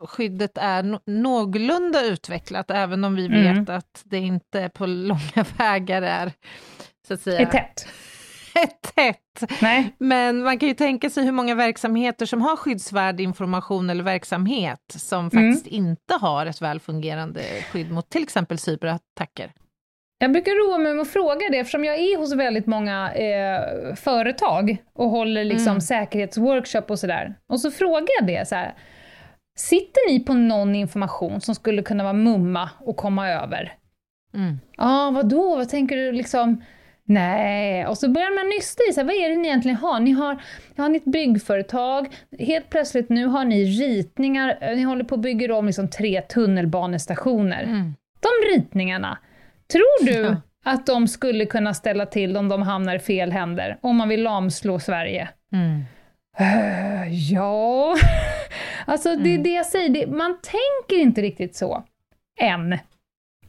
[0.00, 3.58] skyddet är no någorlunda utvecklat, även om vi mm.
[3.58, 6.32] vet att det inte på långa vägar är,
[7.08, 7.40] så att säga...
[7.40, 7.88] Är tätt
[8.94, 9.60] tätt.
[9.62, 9.94] Nej.
[9.98, 14.80] Men man kan ju tänka sig hur många verksamheter som har skyddsvärd information eller verksamhet
[14.88, 15.30] som mm.
[15.30, 19.52] faktiskt inte har ett välfungerande skydd mot till exempel cyberattacker.
[20.18, 23.94] Jag brukar roa mig med att fråga det eftersom jag är hos väldigt många eh,
[23.94, 25.80] företag och håller liksom mm.
[25.80, 27.34] säkerhetsworkshop och sådär.
[27.46, 28.74] Och så frågar jag det så här.
[29.56, 33.72] Sitter ni på någon information som skulle kunna vara mumma och komma över?
[34.32, 34.58] Ja, mm.
[34.78, 35.56] ah, vadå?
[35.56, 36.64] Vad tänker du liksom?
[37.06, 40.00] Nej, och så börjar man nysta i, så här, vad är det ni egentligen har?
[40.00, 40.42] Ni har,
[40.76, 45.54] har ni ett byggföretag, helt plötsligt nu har ni ritningar, ni håller på att bygga
[45.54, 47.62] om liksom tre tunnelbanestationer.
[47.62, 47.94] Mm.
[48.20, 49.18] De ritningarna,
[49.72, 50.36] tror du ja.
[50.64, 54.22] att de skulle kunna ställa till om de hamnar i fel händer, om man vill
[54.22, 55.28] lamslå Sverige?
[55.52, 55.84] Mm.
[56.40, 57.96] Uh, ja,
[58.86, 59.22] alltså mm.
[59.22, 59.42] det är mm.
[59.42, 61.84] det jag säger, det, man tänker inte riktigt så,
[62.40, 62.78] än.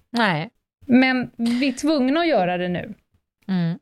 [0.09, 0.49] Nej.
[0.87, 2.93] Men vi är tvungna att göra det nu.
[3.47, 3.79] Mm.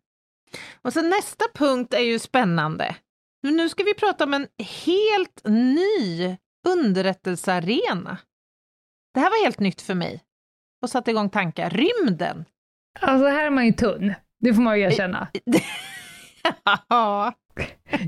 [0.81, 2.95] Och så nästa punkt är ju spännande.
[3.43, 4.47] Nu ska vi prata om en
[4.85, 8.17] helt ny underrättelsearena.
[9.13, 10.23] Det här var helt nytt för mig
[10.81, 11.69] och satte igång tankar.
[11.69, 12.45] Rymden!
[12.99, 15.27] Alltså här är man ju tunn, det får man ju erkänna.
[16.89, 17.33] ja.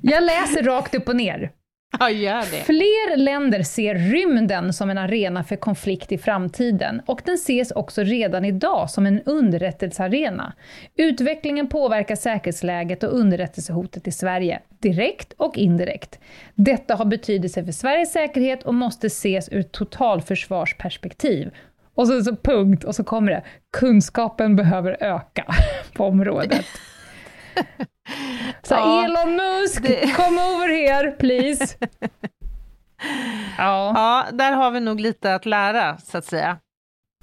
[0.02, 1.52] Jag läser rakt upp och ner.
[1.99, 2.63] Ja, gör det.
[2.63, 8.03] Fler länder ser rymden som en arena för konflikt i framtiden och den ses också
[8.03, 10.53] redan idag som en underrättelsearena.
[10.97, 16.19] Utvecklingen påverkar säkerhetsläget och underrättelsehotet i Sverige, direkt och indirekt.
[16.55, 21.51] Detta har betydelse för Sveriges säkerhet och måste ses ur ett totalförsvarsperspektiv.
[21.95, 23.43] Och så, så punkt, och så kommer det.
[23.77, 25.45] Kunskapen behöver öka
[25.93, 26.65] på området.
[28.63, 31.78] Så Ja, Elon Musk, det- come over here please.
[33.58, 36.58] Ja, Ja, där har vi nog lite att lära, så att säga.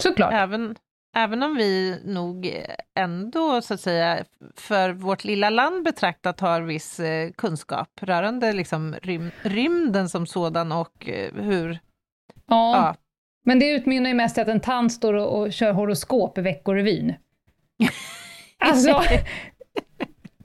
[0.02, 0.32] såklart.
[0.32, 0.76] Även,
[1.16, 2.62] även om vi nog
[2.98, 4.24] ändå, så att säga,
[4.56, 10.72] för vårt lilla land betraktat har viss eh, kunskap rörande liksom, rym, rymden som sådan
[10.72, 11.78] och eh, hur...
[12.46, 12.76] Ja.
[12.76, 12.94] Ja.
[13.44, 16.40] Men det utmynnar ju mest i att en tant står och, och kör horoskop i
[16.40, 17.14] Veckorevyn.
[18.64, 19.02] Alltså,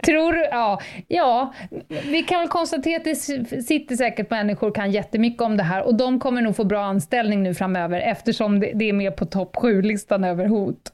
[0.05, 0.43] tror du...
[0.43, 1.53] Ja, ja,
[1.87, 3.15] vi kan väl konstatera att det
[3.63, 7.43] sitter säkert människor kan jättemycket om det här och de kommer nog få bra anställning
[7.43, 10.93] nu framöver eftersom det, det är med på topp 7-listan över hot.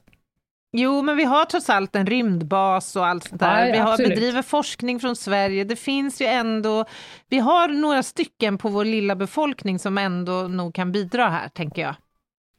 [0.76, 3.66] Jo, men vi har trots allt en rymdbas och allt sånt där.
[3.66, 4.08] Ja, vi har, absolut.
[4.08, 5.64] bedriver forskning från Sverige.
[5.64, 6.84] Det finns ju ändå...
[7.28, 11.82] Vi har några stycken på vår lilla befolkning som ändå nog kan bidra här, tänker
[11.82, 11.94] jag.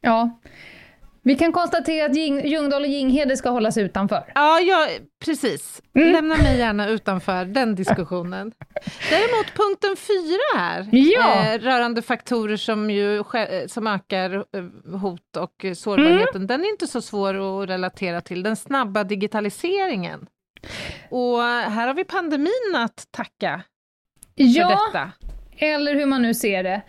[0.00, 0.40] Ja.
[1.26, 4.32] Vi kan konstatera att Jing, Ljungdahl och Ginghede ska hållas utanför.
[4.34, 4.88] Ja, ja
[5.24, 5.82] precis.
[5.94, 6.12] Mm.
[6.12, 8.52] Lämna mig gärna utanför den diskussionen.
[9.10, 11.44] Däremot punkten fyra här, Ja.
[11.54, 16.46] eh, rörande faktorer som, ju, eh, som ökar eh, hot och sårbarheten, Mm.
[16.46, 18.42] den är inte så svår att relatera till.
[18.42, 20.26] Den snabba digitaliseringen.
[21.10, 23.62] Och här har vi pandemin att tacka
[24.36, 25.10] för Ja, detta.
[25.58, 26.82] eller hur man nu ser det.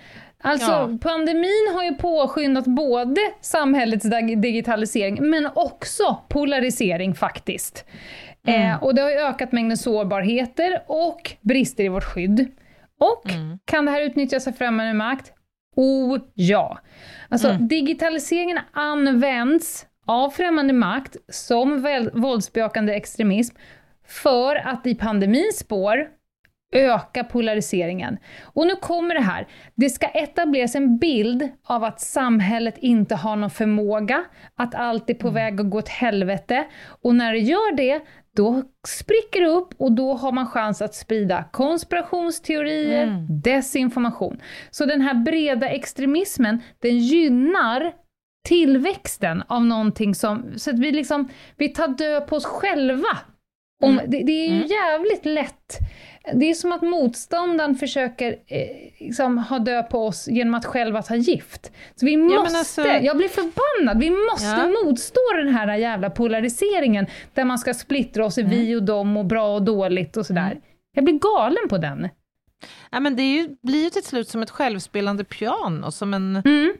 [0.43, 0.97] Alltså, Ja.
[1.01, 7.85] pandemin har ju påskyndat både samhällets dig- digitalisering, men också polarisering faktiskt.
[8.47, 8.61] Mm.
[8.71, 12.51] Eh, och det har ju ökat mängden sårbarheter och brister i vårt skydd.
[12.99, 13.59] Och Mm.
[13.65, 15.31] kan det här utnyttjas av främmande makt?
[15.75, 16.77] Oh ja!
[17.29, 17.67] Alltså, Mm.
[17.67, 23.55] digitaliseringen används av främmande makt som våldsbejakande extremism
[24.07, 26.07] för att i pandemins spår
[26.75, 28.17] öka polariseringen.
[28.43, 29.47] Och nu kommer det här.
[29.75, 34.23] Det ska etableras en bild av att samhället inte har någon förmåga,
[34.55, 36.65] att allt är på väg att gå åt helvete.
[37.01, 38.01] Och när det gör det,
[38.35, 43.41] då spricker det upp och då har man chans att sprida konspirationsteorier, Mm.
[43.41, 44.41] desinformation.
[44.69, 47.91] Så den här breda extremismen, den gynnar
[48.47, 53.17] tillväxten av någonting som, så att vi liksom, vi tar död på oss själva.
[53.83, 54.11] Om, Mm.
[54.11, 54.67] det, det är ju Mm.
[54.67, 55.77] jävligt lätt.
[56.33, 58.67] Det är som att motståndaren försöker eh,
[58.99, 61.71] liksom, ha död på oss genom att själva ta gift.
[61.95, 64.73] Så vi måste, alltså- jag blir förbannad, vi måste Ja.
[64.85, 68.51] motstå den här jävla polariseringen där man ska splittra oss i Mm.
[68.53, 70.51] vi och dem och bra och dåligt och sådär.
[70.51, 70.61] Mm.
[70.95, 72.09] Jag blir galen på den.
[72.91, 76.35] Ja, men det är ju, blir ju till slut som ett självspelande piano, som en
[76.45, 76.73] Mm.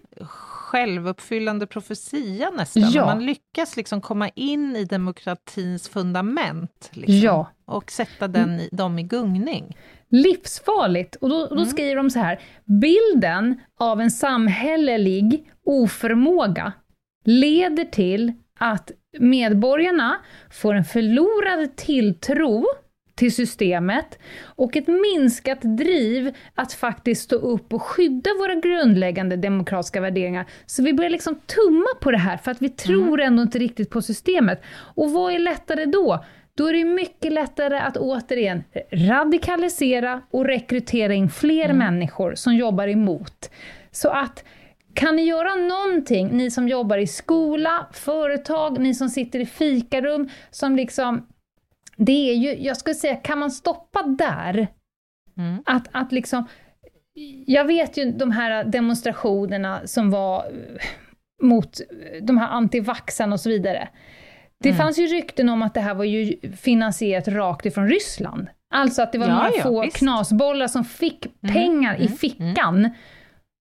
[0.67, 2.91] Självuppfyllande profetia nästan.
[2.91, 3.05] Ja.
[3.05, 7.51] Man lyckas liksom komma in i demokratins fundament liksom, Ja.
[7.65, 9.77] och sätta den i, dem i gungning.
[10.09, 11.15] livsfarligt.
[11.15, 11.65] Och då, och då Mm.
[11.65, 12.39] skriver de så här,
[12.81, 16.73] bilden av en samhällelig oförmåga
[17.25, 20.17] leder till att medborgarna
[20.51, 22.65] får en förlorad tilltro
[23.17, 30.01] till systemet och ett minskat driv att faktiskt stå upp och skydda våra grundläggande demokratiska
[30.01, 30.45] värderingar.
[30.65, 33.89] Så vi börjar liksom tumma på det här för att vi tror ändå inte riktigt
[33.89, 34.61] på systemet.
[34.95, 36.25] Och vad är lättare då?
[36.55, 42.87] Då är det mycket lättare att återigen radikalisera och rekrytera in fler människor som jobbar
[42.87, 43.49] emot.
[43.91, 44.43] Så att
[44.93, 50.29] kan ni göra någonting, ni som jobbar i skola, företag, ni som sitter i fikarum,
[50.51, 51.27] som liksom...
[51.97, 54.67] Det är ju, jag skulle säga, kan man stoppa där?
[55.37, 55.63] Mm.
[55.65, 56.47] Att, att liksom...
[57.45, 60.81] Jag vet ju de här demonstrationerna som var eh,
[61.45, 61.79] mot
[62.21, 63.87] de här antivaxarna och så vidare.
[64.63, 64.77] Det Mm.
[64.77, 68.47] fanns ju rykten om att det här var ju finansierat rakt ifrån Ryssland.
[68.73, 69.97] Alltså att det var Ja, några ja, få visst.
[69.97, 72.89] knasbollar som fick pengar i mm, fickan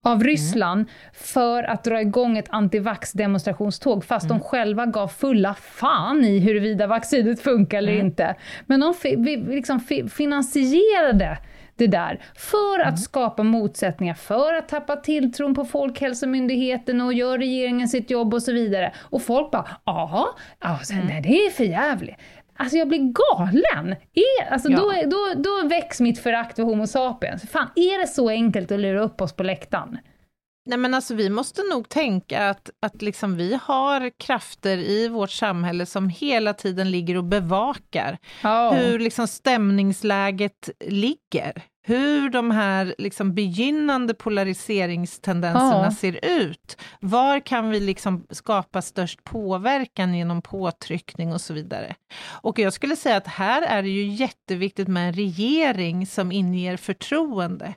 [0.07, 4.39] av Ryssland för att dra igång ett antivax-demonstrationståg, fast Mm.
[4.39, 8.07] de själva gav fulla fan i huruvida vaccinet funkar eller Mm.
[8.07, 8.35] inte.
[8.67, 9.17] Men de fi,
[9.49, 11.39] liksom fi, finansierade
[11.79, 12.89] det där för Mm.
[12.95, 18.43] att skapa motsättningar, för att tappa tilltron på Folkhälsomyndigheten och gör regeringen sitt jobb och
[18.43, 18.93] så vidare.
[18.99, 21.07] Och folk bara, ja, alltså, Mm.
[21.07, 22.17] nej, det är för jävligt.
[22.57, 23.97] Alltså jag blir galen!
[24.15, 24.77] Är, alltså, Ja.
[24.79, 27.43] då, då, då väcks mitt förakt för Homo sapiens.
[27.51, 29.99] Fan, är det så enkelt att lura upp oss på läktaren?
[30.69, 35.31] Nej men alltså vi måste nog tänka att, att liksom vi har krafter i vårt
[35.31, 38.71] samhälle som hela tiden ligger och bevakar Ja.
[38.71, 41.63] hur liksom stämningsläget ligger.
[41.89, 45.91] Hur de här liksom begynnande polariseringstendenserna Ja.
[45.91, 46.77] ser ut.
[47.01, 51.95] Var kan vi liksom skapa störst påverkan genom påtryckning och så vidare.
[52.43, 56.77] Och jag skulle säga att här är det ju jätteviktigt med en regering som inger
[56.77, 57.75] förtroende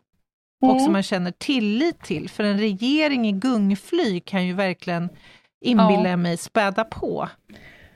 [0.62, 0.84] och Mm.
[0.84, 2.30] som man känner tillit till.
[2.30, 5.10] För en regering i gungfly kan ju verkligen,
[5.66, 6.18] inbillar Ja.
[6.18, 7.30] mig, späda på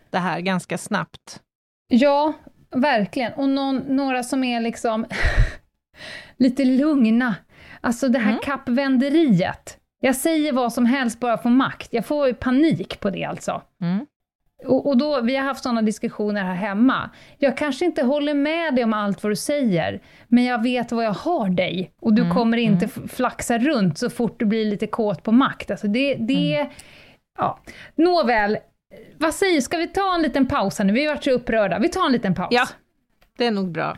[0.09, 1.41] det här ganska snabbt.
[1.87, 2.33] Ja,
[2.75, 3.33] verkligen.
[3.33, 5.05] Och någon, några som är liksom
[6.37, 7.35] lite lugna.
[7.81, 8.41] Alltså det här Mm.
[8.43, 9.77] kappvänderiet.
[9.99, 11.87] Jag säger vad som helst bara för makt.
[11.91, 13.61] Jag får ju panik på det alltså.
[13.81, 14.05] Mm.
[14.65, 17.09] Och, och då, vi har haft sådana diskussioner här hemma.
[17.37, 21.05] Jag kanske inte håller med dig om allt vad du säger, men jag vet vad
[21.05, 21.91] jag har dig.
[22.01, 25.31] Och du Mm, kommer inte f- flaxa runt så fort du blir lite kåt på
[25.31, 25.71] makt.
[25.71, 26.71] Alltså det, det Mm.
[27.37, 27.59] ja.
[27.95, 28.57] Nåväl,
[29.17, 30.93] vad säger Ska vi ta en liten paus här nu?
[30.93, 31.79] Vi har varit så upprörda.
[31.79, 32.47] Vi tar en liten paus.
[32.51, 32.67] Ja.
[33.37, 33.97] Det är nog bra.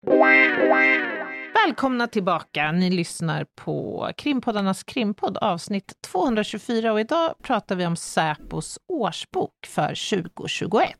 [1.65, 2.71] Välkomna tillbaka.
[2.71, 10.21] Ni lyssnar på Krimpoddarnas krimpodd avsnitt 224 och idag pratar vi om Säpos årsbok för
[10.21, 10.95] 2021.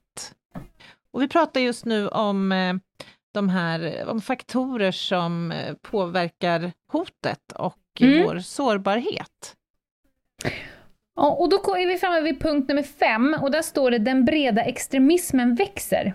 [1.13, 2.75] Och vi pratar just nu om eh,
[3.33, 8.23] de här om faktorer som eh, påverkar hotet och Mm.
[8.23, 9.55] vår sårbarhet.
[11.15, 14.61] Och då är vi framme vid punkt nummer fem, och där står det den breda
[14.61, 16.13] extremismen växer.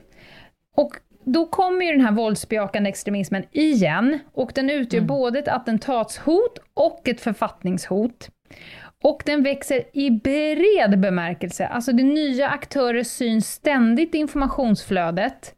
[0.76, 0.97] Och
[1.27, 7.09] då kommer ju den här våldsbejakande extremismen igen, och den utgör både ett attentatshot och
[7.09, 8.29] ett författningshot.
[9.03, 15.55] Och den växer i bred bemärkelse, alltså det nya aktörer syns ständigt i informationsflödet.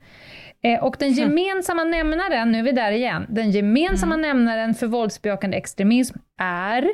[0.62, 5.56] Eh, Och den gemensamma nämnaren, nu är vi där igen, den gemensamma nämnaren för våldsbejakande
[5.56, 6.88] extremism är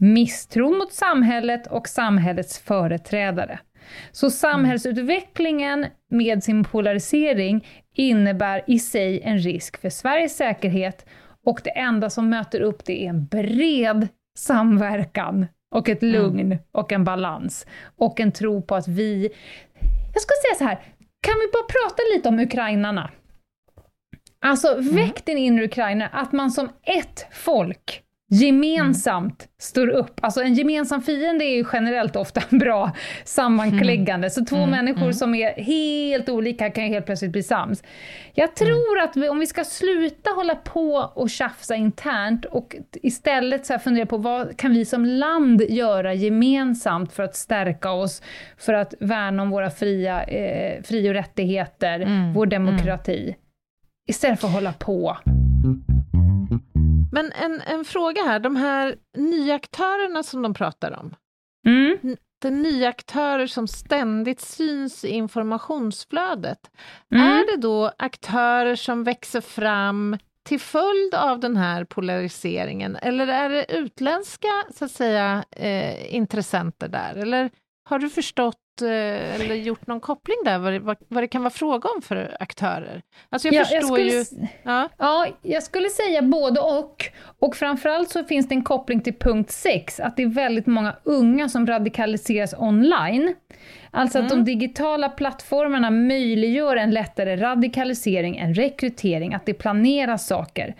[0.00, 3.58] misstron mot samhället och samhällets företrädare.
[4.12, 7.66] Så samhällsutvecklingen med sin polarisering
[7.98, 11.06] innebär i sig en risk för Sveriges säkerhet
[11.44, 16.92] och det enda som möter upp det är en bred samverkan och ett lugn och
[16.92, 17.66] en balans
[17.96, 19.30] och en tro på att vi...
[20.14, 20.82] Jag ska säga så här,
[21.20, 23.10] kan vi bara prata lite om ukrainarna?
[24.40, 30.20] Alltså, väck din inre ukrainare, att man som ett folk gemensamt står upp.
[30.22, 32.92] Alltså en gemensam fiende är ju generellt ofta bra
[33.24, 37.82] sammankläggande, så två människor som är helt olika kan ju helt plötsligt bli sams.
[38.34, 43.66] Jag tror att vi, om vi ska sluta hålla på och tjafsa internt och istället
[43.66, 48.22] så fundera på vad kan vi som land göra gemensamt för att stärka oss,
[48.58, 53.36] för att värna om våra fria eh, fri och rättigheter, vår demokrati.
[54.08, 55.16] Istället för att hålla på.
[57.12, 61.14] Men en, en fråga här, de här nya aktörerna som de pratar om,
[61.66, 62.16] Mm.
[62.42, 66.70] de nya aktörer som ständigt syns i informationsflödet,
[67.12, 67.26] Mm.
[67.26, 73.50] är det då aktörer som växer fram till följd av den här polariseringen, eller är
[73.50, 77.14] det utländska så att säga, eh, intressenter där?
[77.16, 77.50] Eller
[77.84, 81.50] har du förstått eller gjort någon koppling där, vad det, vad, vad det kan vara
[81.50, 83.02] fråga om för aktörer?
[83.30, 84.24] Alltså jag Ja, förstår skulle ju...
[84.62, 87.04] Ja, Ja, jag skulle säga både och.
[87.38, 90.96] Och framförallt så finns det en koppling till punkt 6, att det är väldigt många
[91.04, 93.34] unga som radikaliseras online.
[93.90, 100.74] Alltså att de digitala plattformarna möjliggör en lättare radikalisering, en rekrytering, att det planeras saker.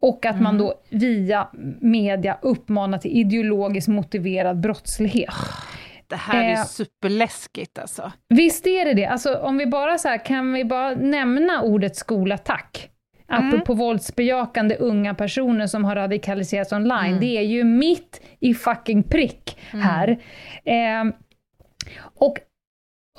[0.00, 1.48] Och att man då via
[1.80, 5.34] media uppmanar till ideologiskt motiverad brottslighet.
[6.10, 6.64] Det här är Eh.
[6.64, 8.12] superläskigt alltså.
[8.28, 9.06] Visst är det det.
[9.06, 12.86] Alltså, om vi bara så här, kan vi bara nämna ordet skolattack?
[13.32, 17.20] Apropå våldsbejakande unga personer som har radikaliserats online.
[17.20, 20.08] Det är ju mitt i fucking prick här.
[20.64, 21.04] Eh,
[22.14, 22.38] och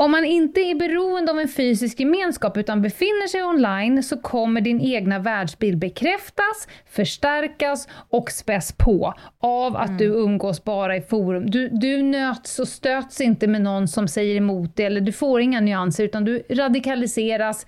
[0.02, 4.62] om man inte är beroende av en fysisk gemenskap utan befinner sig online så kommer
[4.62, 11.50] din egna världsbild bekräftas, förstärkas och späs på av att du umgås bara i forum.
[11.50, 15.42] Du, du nöts och stöts inte med någon som säger emot dig eller du får
[15.42, 17.66] inga nyanser utan du radikaliseras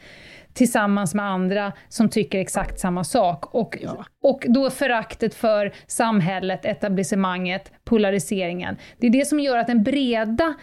[0.53, 3.55] tillsammans med andra som tycker exakt samma sak.
[3.55, 4.05] Och, Ja.
[4.23, 8.77] och då föraktet för samhället, etablissemanget, polariseringen.
[8.97, 10.53] Det är det som gör att den breda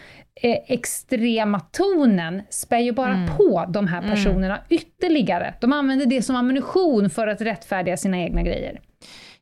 [0.41, 3.37] eh, extrema tonen spär ju bara Mm.
[3.37, 5.53] på de här personerna ytterligare.
[5.61, 8.81] De använder det som ammunition för att rättfärdiga sina egna grejer.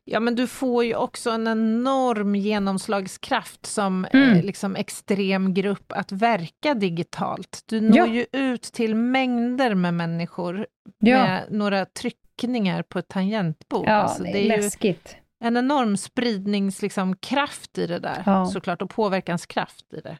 [0.04, 4.30] Ja, men du får ju också en enorm genomslagskraft som Mm.
[4.32, 7.62] eh, liksom extrem grupp att verka digitalt.
[7.66, 8.06] Du når Ja.
[8.06, 10.66] ju ut till mängder med människor
[10.98, 13.84] Ja, med några tryckningar på ett tangentbord.
[13.86, 15.16] ja Alltså, det det är är ju läskigt.
[15.44, 18.46] en enorm spridningskraft liksom, kraft i det där, Ja.
[18.46, 20.18] såklart, och påverkanskraft i det.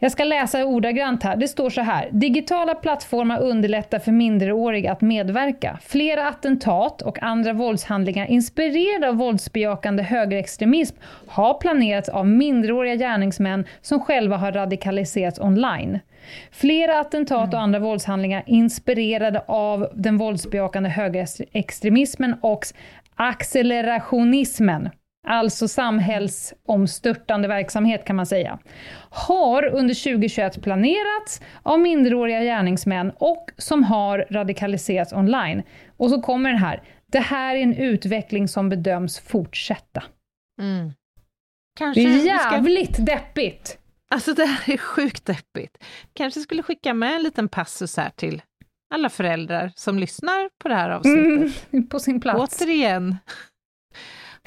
[0.00, 1.36] Jag ska läsa ordagrant här.
[1.36, 2.08] Det står så här.
[2.12, 5.78] Digitala plattformar underlättar för minderåriga att medverka.
[5.82, 10.96] Flera attentat och andra våldshandlingar inspirerade av våldsbejakande högerextremism
[11.26, 15.98] har planerats av minderåriga gärningsmän som själva har radikaliserats online.
[16.50, 22.64] Flera attentat och andra våldshandlingar inspirerade av den våldsbejakande högerextremismen och
[23.16, 24.88] accelerationismen
[25.26, 28.58] alltså samhällsomstörtande verksamhet kan man säga,
[29.10, 35.62] har under 2021 planerats av minderåriga gärningsmän och som har radikaliserats online.
[35.96, 36.82] Och så kommer den här.
[37.12, 40.02] Det här är en utveckling som bedöms fortsätta.
[40.60, 40.88] Mm.
[40.88, 40.94] Det
[41.78, 43.78] Kanske är vi ska jävligt deppigt.
[44.10, 45.84] Alltså det här är sjukt deppigt.
[46.12, 48.42] Kanske skulle skicka med en liten passus här till
[48.94, 51.66] alla föräldrar som lyssnar på det här avsnittet.
[51.72, 52.62] Mm, på sin plats.
[52.62, 53.16] Återigen,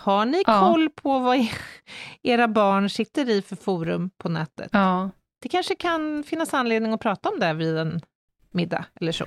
[0.01, 0.59] har ni Ja.
[0.59, 1.37] koll på vad
[2.23, 4.69] era barn sitter i för forum på nätet?
[4.71, 5.09] Ja.
[5.41, 8.01] Det kanske kan finnas anledning att prata om det vid en
[8.51, 9.25] middag eller så.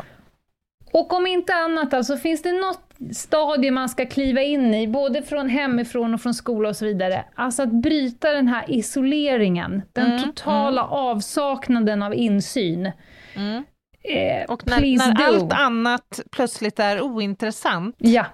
[0.93, 5.23] Och om inte annat alltså, finns det något stadie man ska kliva in i, både
[5.23, 7.25] från hemifrån och från skola och så vidare.
[7.35, 12.87] Alltså att bryta den här isoleringen, den Mm, totala avsaknaden av insyn.
[12.87, 17.97] Eh, Och när, när allt annat plötsligt är ointressant.
[17.99, 18.27] Ja,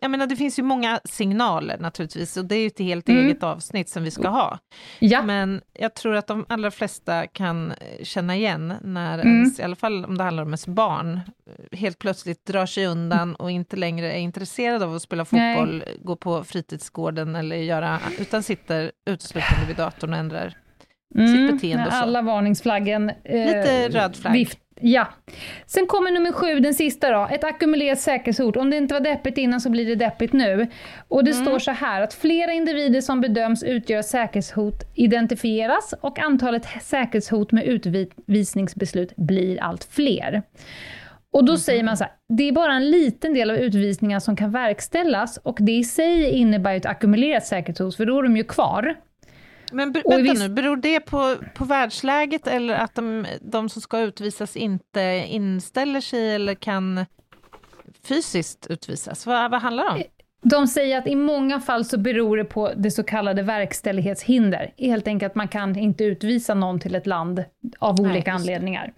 [0.00, 3.24] Jag menar, det finns ju många signaler naturligtvis, och det är ju ett helt Mm.
[3.24, 4.58] eget avsnitt som vi ska ha.
[4.98, 5.22] ja.
[5.22, 9.34] Men jag tror att de allra flesta kan eh, känna igen när Mm.
[9.36, 11.20] ens, i alla fall om det handlar om ens barn,
[11.70, 15.56] eh, helt plötsligt drar sig undan och inte längre är intresserad av att spela Nej.
[15.56, 20.54] fotboll, gå på fritidsgården eller göra, utan sitter uteslutande vid datorn och ändrar
[21.14, 21.96] sitt beteende och så.
[21.96, 23.10] Mm, alla varningsflaggen...
[23.24, 24.32] Eh, Lite röd flagg.
[24.32, 25.08] Vift, ja.
[25.66, 27.28] Sen kommer nummer sju, den sista då.
[27.30, 28.56] Ett ackumulerat säkerhetshot.
[28.56, 30.66] Om det inte var deppigt innan så blir det deppigt nu.
[31.08, 31.44] Och det Mm.
[31.44, 37.64] står så här att flera individer som bedöms utgöra säkerhetshot identifieras och antalet säkerhetshot med
[37.64, 40.42] utvisningsbeslut blir allt fler.
[41.32, 44.36] Och då säger man så här, det är bara en liten del av utvisningarna som
[44.36, 48.36] kan verkställas och det i sig innebär ju ett ackumulerat säkerhetshot, för då är de
[48.36, 48.94] ju kvar.
[49.72, 53.82] Men ber, vänta visst- nu, beror det på, på världsläget eller att de, de som
[53.82, 57.06] ska utvisas inte inställer sig eller kan
[58.04, 59.26] fysiskt utvisas?
[59.26, 60.02] Vad, vad handlar det om?
[60.46, 64.72] De säger att i många fall så beror det på det så kallade verkställighetshinder.
[64.78, 67.44] Helt enkelt att man kan inte utvisa någon till ett land
[67.78, 68.36] av Nej, olika det.
[68.36, 68.92] anledningar.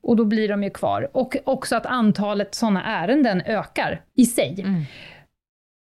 [0.00, 1.08] Och då blir de ju kvar.
[1.12, 4.60] Och också att antalet sådana ärenden ökar i sig.
[4.60, 4.82] Mm.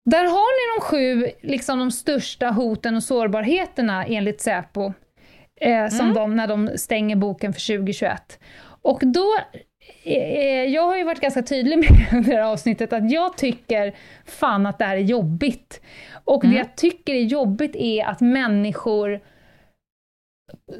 [0.04, 4.92] Där har ni de sju, liksom de största hoten och sårbarheterna enligt Säpo,
[5.60, 6.14] eh, som Mm.
[6.14, 8.38] de, när de stänger boken för 2021.
[8.82, 9.26] Och då,
[10.04, 13.94] eh, jag har ju varit ganska tydlig med under det här avsnittet att jag tycker
[14.26, 15.80] fan att det här är jobbigt.
[16.24, 16.54] Och Mm.
[16.54, 19.20] det jag tycker är jobbigt är att människor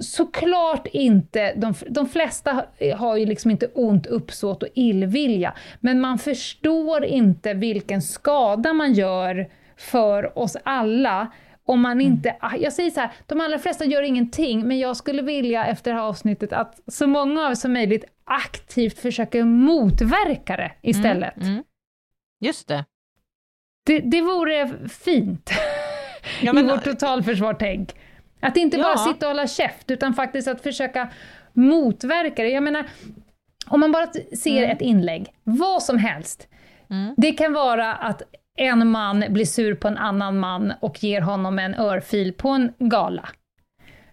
[0.01, 2.65] Såklart inte, de, de flesta
[2.97, 8.93] har ju liksom inte ont uppsåt och illvilja, men man förstår inte vilken skada man
[8.93, 11.33] gör för oss alla
[11.65, 15.23] om man inte, jag säger så här, de allra flesta gör ingenting, men jag skulle
[15.23, 20.57] vilja efter det här avsnittet att så många av oss som möjligt aktivt försöker motverka
[20.57, 21.37] det istället.
[21.37, 21.65] Mm, mm.
[22.41, 22.85] Just det.
[23.87, 25.51] Det, det vore fint
[26.43, 27.95] Ja, i men- vårt totalförsvar-tänk.
[28.43, 28.97] Att inte bara Ja.
[29.13, 31.09] sitta och hålla käft, utan faktiskt att försöka
[31.53, 32.49] motverka det.
[32.49, 32.85] Jag menar,
[33.67, 34.07] om man bara
[34.39, 36.49] ser ett inlägg, vad som helst.
[36.91, 37.15] Mm.
[37.17, 38.23] Det kan vara att
[38.59, 42.73] en man blir sur på en annan man och ger honom en örfil på en
[42.79, 43.29] gala.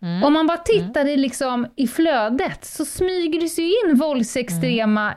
[0.01, 0.23] Mm.
[0.23, 5.09] Om man bara tittar i, liksom, i flödet så smyger det sig in våldsextrema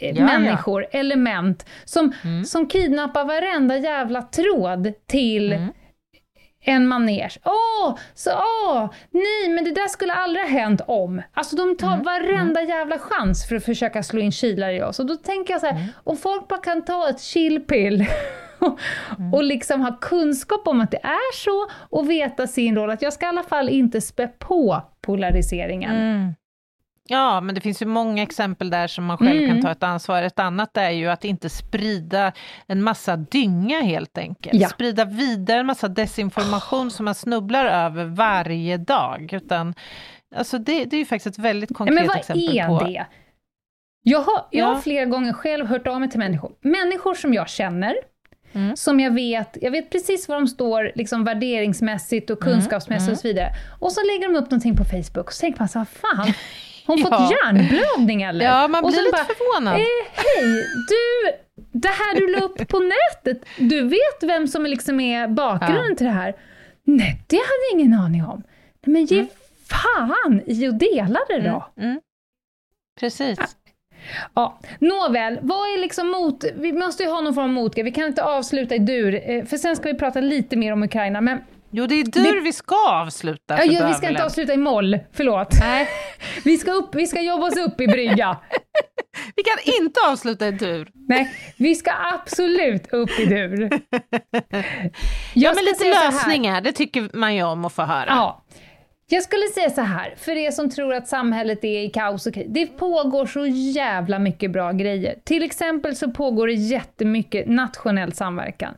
[0.00, 0.24] eh, Ja, ja.
[0.24, 2.44] människor, element, som, Mm.
[2.44, 5.72] som kidnappar varenda jävla tråd till Mm.
[6.64, 7.38] En manege.
[7.44, 11.22] Åh, så åh, nej men det där skulle aldrig ha hänt om.
[11.34, 12.02] Alltså de tar Mm.
[12.04, 14.98] varenda jävla chans för att försöka slå in kilar i oss.
[14.98, 15.86] Och då tänker jag så här, Mm.
[16.04, 18.06] om folk bara kan ta ett chillpill
[19.18, 19.34] Mm.
[19.34, 23.12] och liksom ha kunskap om att det är så och veta sin roll, att jag
[23.12, 26.34] ska i alla fall inte spä på polariseringen.
[27.10, 27.20] Mm.
[27.22, 29.48] Ja, men det finns ju många exempel där som man själv Mm.
[29.50, 30.22] kan ta ett ansvar.
[30.22, 32.32] Ett annat är ju att inte sprida
[32.66, 34.60] en massa dynga helt enkelt.
[34.62, 34.68] Ja.
[34.68, 39.32] Sprida vidare en massa desinformation som man snubblar över varje dag.
[39.32, 39.74] Utan,
[40.36, 43.06] alltså det, det är ju faktiskt ett väldigt konkret men vad exempel är det?
[44.02, 44.80] Jag har, jag har Ja.
[44.80, 46.52] flera gånger själv hört av mig till människor.
[46.60, 47.94] Människor som jag känner,
[48.52, 48.76] Mm.
[48.76, 53.18] som jag vet, jag vet precis var de står liksom värderingsmässigt och Mm, kunskapsmässigt och
[53.18, 53.48] så vidare.
[53.80, 56.32] Och så lägger de upp någonting på Facebook och så tänker man så här, fan,
[56.90, 57.08] hon Ja.
[57.08, 58.44] fått hjärnblödning eller?
[58.44, 59.74] Ja, man blir lite bara, förvånad.
[59.74, 59.80] Eh,
[60.12, 61.32] Hej, du,
[61.72, 62.78] det här du la upp på
[63.14, 65.94] nätet, du vet vem som liksom är bakgrunden Ja.
[65.96, 66.34] till det här?
[66.84, 68.42] Nej, det hade jag ingen aning om.
[68.86, 69.28] Nej, men ge Mm.
[69.68, 71.66] fan i att dela det då.
[71.76, 71.90] Mm.
[71.90, 72.00] Mm.
[73.00, 73.38] Precis.
[74.34, 76.44] Ja, nåväl, vad är liksom mot...
[76.56, 79.44] Vi måste ju ha någon form av motgrej, vi kan inte avsluta i dur, eh,
[79.44, 81.38] för sen ska vi prata lite mer om Ukraina, men
[81.70, 83.64] Jo, det är dur vi ska avsluta.
[83.64, 85.54] ja, vi ska inte avsluta i moll, förlåt.
[85.60, 85.88] Nej.
[86.44, 88.36] vi, ska upp, vi ska jobba oss upp i brygga.
[89.36, 90.90] Vi kan inte avsluta i dur.
[91.08, 93.70] Nej, vi ska absolut upp i dur.
[95.34, 98.04] Ja, men lite lösningar, det tycker man ju om att få höra.
[98.06, 98.44] Ja.
[99.08, 102.34] Jag skulle säga så här, för er som tror att samhället är i kaos och
[102.34, 102.46] krig.
[102.50, 105.14] Det pågår så jävla mycket bra grejer.
[105.24, 108.74] Till exempel så pågår det jättemycket nationell samverkan.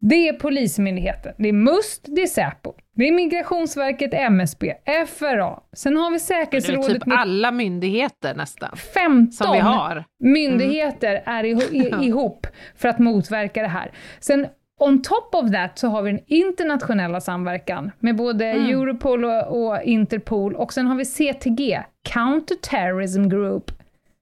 [0.00, 4.74] Det är Polismyndigheten, det är MUST, det är Säpo, det är Migrationsverket, MSB,
[5.08, 5.60] FRA.
[5.72, 10.04] Sen har vi Det är säkerhetsrådet typ med alla myndigheter nästan, 15 som vi har.
[10.20, 11.72] myndigheter är iho-
[12.02, 12.46] i- ihop
[12.76, 13.90] för att motverka det här.
[14.20, 14.46] Sen
[14.80, 19.82] on top of that så har vi den internationella samverkan med både Europol och, och
[19.82, 23.70] Interpol och sen har vi CTG, Counter Terrorism Group.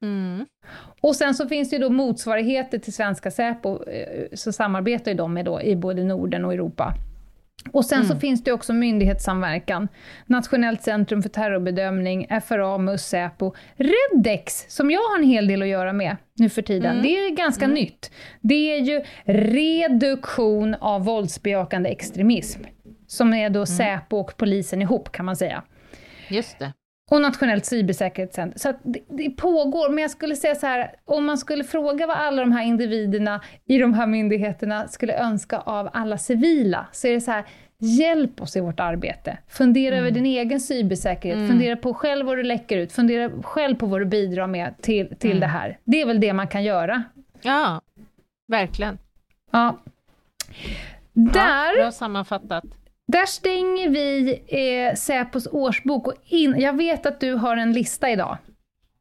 [0.03, 0.47] Mm.
[1.01, 5.17] Och sen så finns det ju då motsvarigheter till svenska Säpo, eh, så samarbetar ju
[5.17, 6.95] de med då i både Norden och Europa.
[7.73, 9.89] Och sen så finns det också myndighetssamverkan,
[10.27, 15.69] Nationellt centrum för terrorbedömning, FRA, MUS, Säpo, Redex, som jag har en hel del att
[15.69, 17.03] göra med nu för tiden.
[17.03, 18.11] Det är ganska nytt.
[18.41, 22.61] Det är ju reduktion av våldsbejakande extremism,
[23.07, 25.63] som är då Säpo och polisen ihop kan man säga.
[26.29, 26.73] Just det.
[27.11, 28.59] Och Nationellt cybersäkerhetscenter.
[28.59, 32.17] Så det, det pågår, men jag skulle säga så här, om man skulle fråga vad
[32.17, 37.13] alla de här individerna i de här myndigheterna skulle önska av alla civila, så är
[37.13, 37.45] det så här,
[37.79, 39.39] hjälp oss i vårt arbete.
[39.49, 43.87] Fundera över din egen cybersäkerhet, fundera på själv vad du läcker ut, fundera själv på
[43.87, 45.79] vad du bidrar med till, till det här.
[45.85, 47.03] Det är väl det man kan göra.
[47.43, 47.81] Ja,
[48.49, 48.99] verkligen.
[49.51, 49.79] Ja.
[51.13, 52.65] Ja, Där bra sammanfattat.
[53.07, 58.11] Där stänger vi eh, Säpos årsbok och in, jag vet att du har en lista
[58.11, 58.39] idag.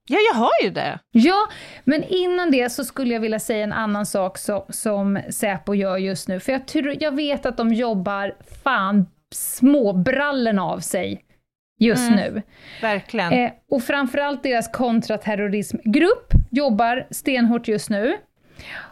[0.08, 1.00] Ja, jag har ju det.
[1.12, 1.48] Ja,
[1.84, 5.98] men innan det så skulle jag vilja säga en annan sak som, som Säpo gör
[5.98, 6.40] just nu.
[6.40, 11.26] För jag, tror, jag vet att de jobbar fan småbrallen av sig
[11.80, 12.42] just nu.
[12.82, 13.34] Verkligen.
[13.34, 18.18] Eh, och framförallt deras kontraterrorismgrupp jobbar stenhårt just nu.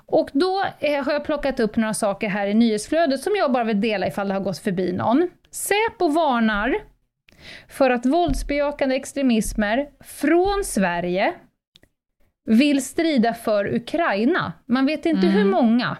[0.05, 3.63] Och då eh, har jag plockat upp några saker här i nyhetsflödet som jag bara
[3.63, 5.29] vill dela ifall det har gått förbi någon.
[5.51, 6.75] Säpo varnar
[7.69, 11.33] för att våldsbejakande extremismer från Sverige
[12.45, 14.53] vill strida för Ukraina.
[14.65, 15.97] Man vet inte hur många.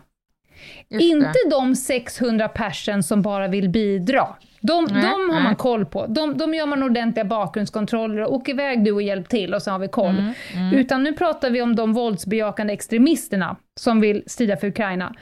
[0.90, 1.50] Just Inte det.
[1.50, 4.28] de 600 personer som bara vill bidra.
[4.64, 6.06] De, de har man koll på.
[6.08, 9.72] De, de gör man ordentliga bakgrundskontroller och åk iväg du och hjälp till och så
[9.72, 10.32] har vi koll.
[10.54, 15.14] Mm, Utan nu pratar vi om de våldsbejakande extremisterna som vill strida för Ukraina.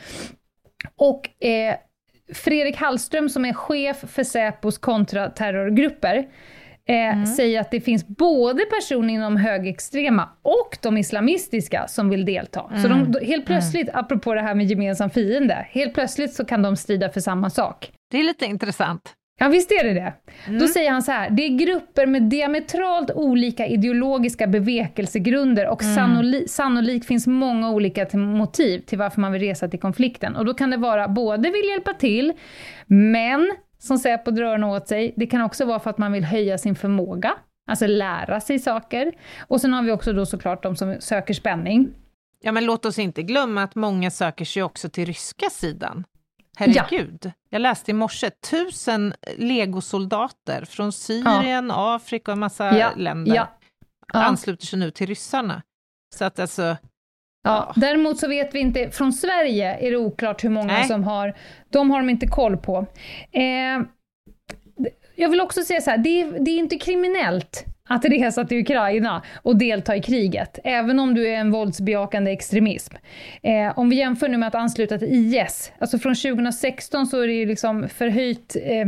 [0.96, 1.76] Och eh,
[2.34, 6.18] Fredrik Hallström som är chef för Säpos kontraterrorgrupper
[6.88, 12.72] eh, säger att det finns både personer inom högerextrema och de islamistiska som vill delta.
[12.82, 16.62] Så de, de, helt plötsligt, apropå det här med gemensam fiende, helt plötsligt så kan
[16.62, 17.92] de strida för samma sak.
[18.12, 19.14] Det är lite intressant.
[19.42, 20.14] Ja, visst är det det.
[20.60, 26.48] Då säger han så här, det är grupper med diametralt olika ideologiska bevekelsegrunder och sannoli-
[26.48, 30.36] sannolikt finns många olika till motiv till varför man vill resa till konflikten.
[30.36, 32.34] Och då kan det vara både vill hjälpa till,
[32.88, 36.24] men som Säpo drar öronen åt sig, det kan också vara för att man vill
[36.24, 37.34] höja sin förmåga,
[37.68, 39.12] alltså lära sig saker.
[39.48, 41.88] Och sen har vi också då såklart de som söker spänning.
[42.44, 46.04] Ja, men låt oss inte glömma att många söker sig också till ryska sidan.
[46.62, 47.32] Herregud.
[47.50, 53.48] Jag läste i morse, tusen legosoldater från Syrien, Afrika och en massa Ja, länder ja,
[54.14, 54.24] ja.
[54.24, 55.62] ansluter sig nu till ryssarna.
[56.16, 56.78] Så att alltså, Ja,
[57.44, 57.74] Ja.
[57.76, 60.88] däremot så vet vi inte, från Sverige är det oklart hur många Nej.
[60.88, 61.38] som har,
[61.70, 62.86] de har de inte koll på.
[63.32, 63.82] Eh,
[65.16, 68.58] jag vill också säga så här, det är, det är inte kriminellt att resa till
[68.58, 72.96] Ukraina och delta i kriget, även om du är en våldsbejakande extremism.
[73.44, 77.28] Eh, om vi jämför nu med att ansluta till IS, alltså från 2016 så är
[77.28, 78.88] det ju liksom förhöjt eh,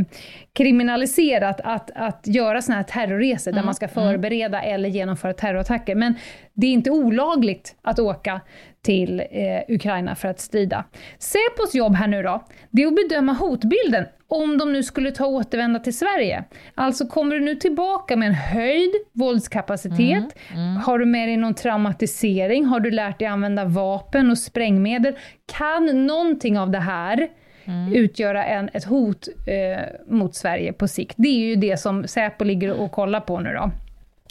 [0.52, 3.60] kriminaliserat att, att göra sådana här terrorresor mm.
[3.60, 3.94] där man ska mm.
[3.94, 4.74] förbereda mm.
[4.74, 5.94] eller genomföra terrorattacker.
[5.94, 6.14] Men
[6.54, 8.40] det är inte olagligt att åka
[8.82, 10.84] till eh, Ukraina för att strida.
[11.18, 14.04] Säpos jobb här nu då, det är att bedöma hotbilden
[14.42, 16.44] om de nu skulle ta återvända till Sverige.
[16.74, 20.36] Alltså kommer du nu tillbaka med en höjd våldskapacitet?
[20.50, 20.76] Mm, mm.
[20.76, 22.64] Har du med dig någon traumatisering?
[22.64, 25.14] Har du lärt dig använda vapen och sprängmedel?
[25.46, 27.28] Kan någonting av det här
[27.64, 27.92] mm.
[27.92, 31.14] utgöra en, ett hot eh, mot Sverige på sikt?
[31.16, 33.70] Det är ju det som Säpo ligger och kollar på nu då,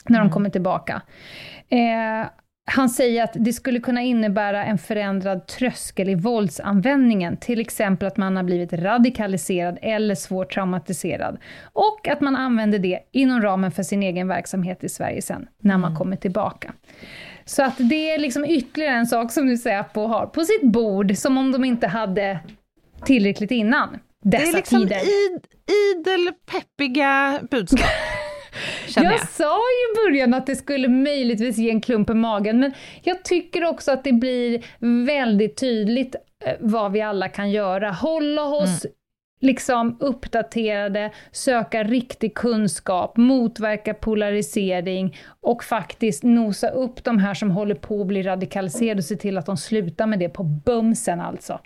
[0.05, 0.31] när de mm.
[0.31, 1.01] kommer tillbaka.
[1.69, 2.27] Eh,
[2.65, 8.17] han säger att det skulle kunna innebära en förändrad tröskel i våldsanvändningen, till exempel att
[8.17, 11.37] man har blivit radikaliserad eller svårt traumatiserad.
[11.73, 15.77] Och att man använder det inom ramen för sin egen verksamhet i Sverige sen, när
[15.77, 15.97] man mm.
[15.97, 16.73] kommer tillbaka.
[17.45, 21.17] Så att det är liksom ytterligare en sak som nu Säpo har på sitt bord,
[21.17, 22.39] som om de inte hade
[23.05, 24.51] tillräckligt innan dessa tider.
[24.51, 24.97] Det är liksom tider.
[24.97, 25.45] Id,
[25.97, 27.79] idel peppiga budskap.
[28.95, 32.59] jag, jag sa ju i början att det skulle möjligtvis ge en klump i magen,
[32.59, 34.65] men jag tycker också att det blir
[35.05, 37.91] väldigt tydligt eh, vad vi alla kan göra.
[37.91, 38.95] Hålla oss mm.
[39.41, 47.75] liksom uppdaterade, söka riktig kunskap, motverka polarisering och faktiskt nosa upp de här som håller
[47.75, 51.59] på att bli radikaliserade och se till att de slutar med det på bumsen alltså.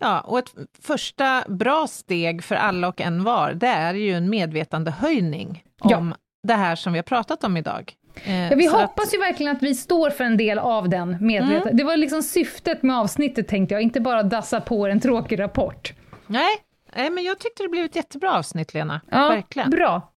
[0.00, 4.30] Ja, och ett första bra steg för alla och en var, det är ju en
[4.30, 6.16] medvetandehöjning om ja.
[6.48, 7.94] det här som vi har pratat om idag.
[8.24, 9.14] Eh, ja, vi hoppas att...
[9.14, 11.62] ju verkligen att vi står för en del av den medvetenheten.
[11.62, 11.76] Mm.
[11.76, 15.92] Det var liksom syftet med avsnittet tänkte jag, inte bara dassa på en tråkig rapport.
[16.26, 16.56] Nej,
[16.96, 19.70] nej men jag tyckte det blev ett jättebra avsnitt Lena, ja, verkligen.
[19.70, 20.12] Bra.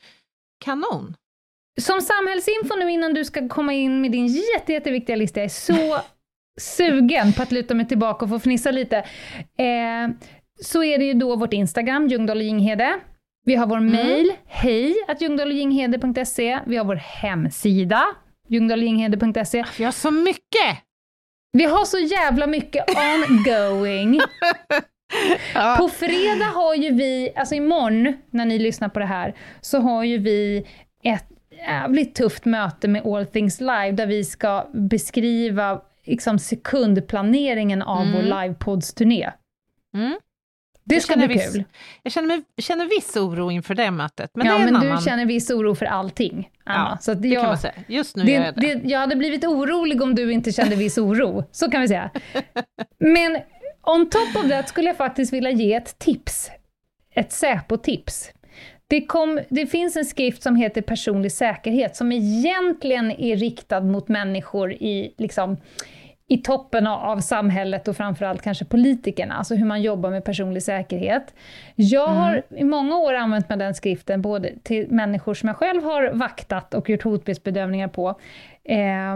[0.66, 1.16] Kanon.
[1.82, 5.50] Som samhällsinfo nu innan du ska komma in med din jätte, jätteviktiga lista, jag är
[5.50, 5.98] så
[6.62, 8.98] sugen på att luta mig tillbaka och få fnissa lite,
[9.58, 10.16] eh,
[10.62, 13.00] så är det ju då vårt Instagram, Ljungdahl och Ginghede.
[13.46, 13.92] Vi har vår mm.
[13.92, 16.60] mail, hej att ljungdahloginghede.se.
[16.66, 18.06] Vi har vår hemsida,
[18.50, 19.64] ljungdahloginghede.se.
[19.78, 20.82] Vi har så mycket!
[21.54, 24.20] Vi har så jävla mycket ongoing.
[25.54, 25.76] ja.
[25.80, 30.04] På fredag har ju vi, alltså imorgon när ni lyssnar på det här, så har
[30.04, 30.68] ju vi
[31.04, 31.28] ett
[31.68, 38.14] jävligt tufft möte med All Things Live, där vi ska beskriva liksom sekundplaneringen av mm.
[38.14, 39.32] vår livepoddsturné.
[39.96, 40.20] Mm.
[40.88, 41.64] Det ska bli viss, kul.
[42.04, 44.32] Jag känner, mig, känner viss oro inför det mötet.
[44.34, 44.98] Men, ja, det är men annan...
[44.98, 46.90] du känner viss oro för allting, Anna.
[46.90, 47.74] Ja, så det jag, kan man säga.
[47.88, 48.76] Just nu det, gör jag det.
[48.76, 48.90] det.
[48.90, 52.10] Jag hade blivit orolig om du inte kände viss oro, så kan vi säga.
[53.00, 53.42] Men
[53.82, 56.52] on top of that skulle jag faktiskt vilja ge ett tips.
[57.16, 58.32] Ett Säpo-tips.
[58.88, 64.08] Det, kom, det finns en skrift som heter Personlig säkerhet, som egentligen är riktad mot
[64.08, 65.58] människor i liksom,
[66.28, 71.34] i toppen av samhället och framförallt kanske politikerna, alltså hur man jobbar med personlig säkerhet.
[71.76, 72.18] Jag mm.
[72.18, 76.12] har i många år använt mig den skriften, både till människor som jag själv har
[76.14, 78.20] vaktat och gjort hotbildsbedömningar på.
[78.66, 79.16] Eh,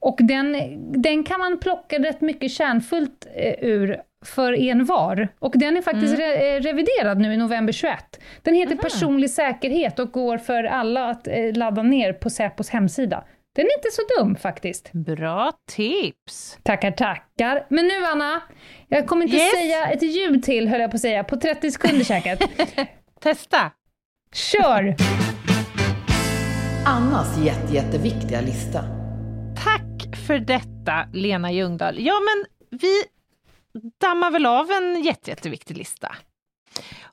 [0.00, 0.56] och den,
[1.02, 5.28] den kan man plocka rätt mycket kärnfullt eh, ur för en var.
[5.38, 6.30] Och den är faktiskt mm.
[6.30, 8.20] re reviderad nu i november 21.
[8.42, 8.82] Den heter mm.
[8.82, 13.24] Personlig säkerhet och går för alla att eh, ladda ner på Säpos hemsida.
[13.54, 14.92] Den är inte så dum faktiskt.
[14.92, 16.58] Bra tips!
[16.62, 17.66] Tackar, tackar.
[17.68, 18.42] Men nu Anna,
[18.88, 19.52] jag kommer inte yes.
[19.52, 22.42] säga ett ljud till höll jag på att säga, på 30 sekunder säkert.
[23.20, 23.70] Testa!
[24.32, 24.94] Kör!
[26.96, 28.84] Annas jätte, jätteviktiga lista.
[29.64, 31.94] Tack för detta, Lena Ljungdahl.
[31.98, 32.44] Ja, men
[32.80, 33.04] vi
[34.00, 36.16] dammar väl av en jätte, jätteviktig lista.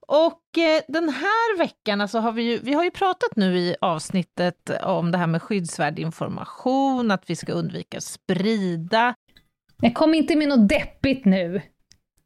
[0.08, 3.76] Och eh, den här veckan alltså har vi ju, vi har ju pratat nu i
[3.82, 9.16] avsnittet om det här med skyddsvärd information, att vi ska undvika sprida.
[9.82, 11.62] Jag kom inte med något deppigt nu.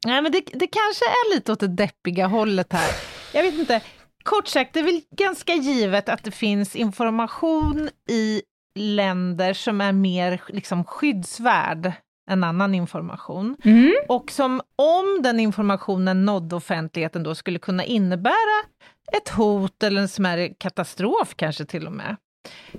[0.06, 2.90] Nej, men det, det kanske är lite åt det deppiga hållet här.
[3.34, 3.80] Jag vet inte.
[4.22, 8.42] Kort sagt, det är väl ganska givet att det finns information i
[8.78, 11.92] länder som är mer liksom skyddsvärd
[12.30, 13.56] en annan information.
[13.64, 13.94] Mm.
[14.08, 18.64] Och som om den informationen nådde offentligheten då skulle kunna innebära
[19.12, 22.16] ett hot eller en smärre katastrof kanske till och med.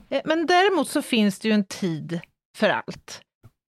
[0.10, 2.20] Eh, men däremot så finns det ju en tid
[2.58, 3.22] för allt.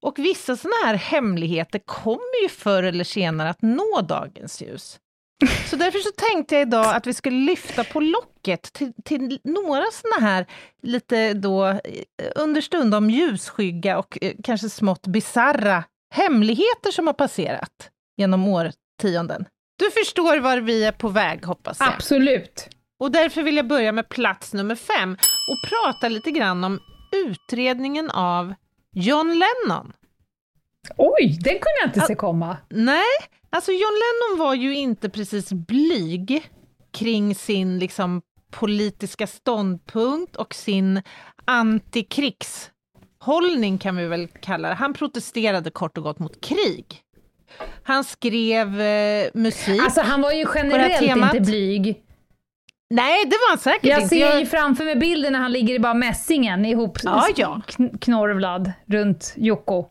[0.05, 4.99] Och vissa sådana här hemligheter kommer ju förr eller senare att nå dagens ljus.
[5.69, 9.83] Så därför så tänkte jag idag att vi skulle lyfta på locket till, till några
[9.91, 10.45] sådana här
[10.83, 11.79] lite då eh,
[12.35, 15.83] understundom ljusskygga och eh, kanske smått bizarra
[16.13, 19.45] hemligheter som har passerat genom årtionden.
[19.79, 21.89] Du förstår var vi är på väg, hoppas jag.
[21.89, 22.67] Absolut.
[22.99, 25.17] Och därför vill jag börja med plats nummer fem
[25.49, 26.79] och prata lite grann om
[27.25, 28.53] utredningen av
[28.95, 29.93] John Lennon.
[30.97, 32.57] Oj, den kunde jag inte se komma.
[32.69, 33.03] Nej,
[33.49, 36.49] alltså John Lennon var ju inte precis blyg
[36.93, 38.21] kring sin liksom
[38.51, 41.01] politiska ståndpunkt och sin
[41.45, 44.75] antikrigshållning kan vi väl kalla det.
[44.75, 46.85] Han protesterade kort och gott mot krig.
[47.83, 49.81] Han skrev eh, musik.
[49.81, 52.03] Alltså han var ju generellt inte blyg.
[52.89, 54.15] Nej, det var han säkert jag inte.
[54.15, 57.61] Jag ser ju framför mig bilden när han ligger i bara mässingen ihop ja, ja.
[58.01, 59.85] knorvlad runt Jocko.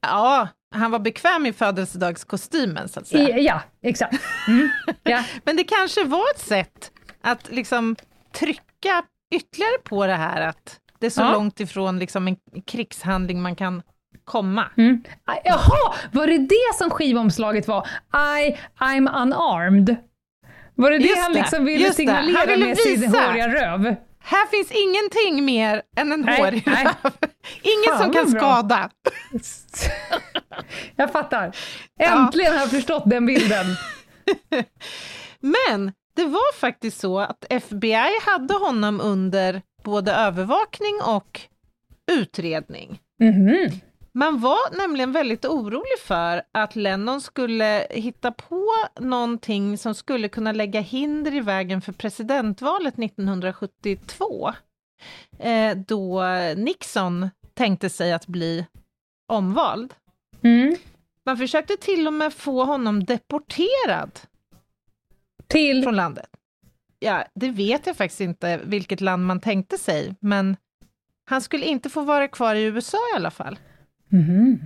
[0.00, 3.38] Ja, han var bekväm i födelsedagskostymen så att säga.
[3.38, 4.16] I, ja, exakt.
[4.48, 4.68] Mm.
[5.02, 5.24] Ja.
[5.44, 6.90] Men det kanske var ett sätt
[7.22, 7.96] att liksom
[8.38, 9.02] trycka
[9.34, 11.32] ytterligare på det här att det är så ja.
[11.32, 12.36] långt ifrån liksom en
[12.66, 13.82] krigshandling man kan
[14.24, 14.64] komma.
[14.76, 15.02] Mm.
[15.44, 17.86] Jaha, var det det som skivomslaget var?
[18.38, 19.96] I, I'm unarmed?
[20.74, 23.96] Var det det han liksom ville signalera med sin håriga röv?
[24.30, 26.84] Här finns ingenting mer än en nej, hårig nej.
[26.84, 26.94] röv.
[27.62, 28.40] Ingen Fan, som kan bra.
[28.40, 28.90] skada.
[30.96, 31.56] jag fattar.
[31.98, 32.58] Äntligen ja.
[32.58, 33.66] har jag förstått den bilden.
[35.40, 41.40] Men det var faktiskt så att FBI hade honom under både övervakning och
[42.10, 43.00] utredning.
[43.20, 43.80] Mm -hmm.
[44.18, 50.52] Man var nämligen väldigt orolig för att Lennon skulle hitta på någonting som skulle kunna
[50.52, 54.52] lägga hinder i vägen för presidentvalet 1972.
[55.38, 56.22] Eh, då
[56.56, 58.66] Nixon tänkte sig att bli
[59.28, 59.94] omvald.
[60.42, 60.76] Mm.
[61.24, 64.20] Man försökte till och med få honom deporterad
[65.46, 66.30] till från landet.
[66.98, 70.56] Ja, det vet jag faktiskt inte vilket land man tänkte sig, men
[71.24, 73.58] han skulle inte få vara kvar i USA i alla fall.
[74.12, 74.60] Mm.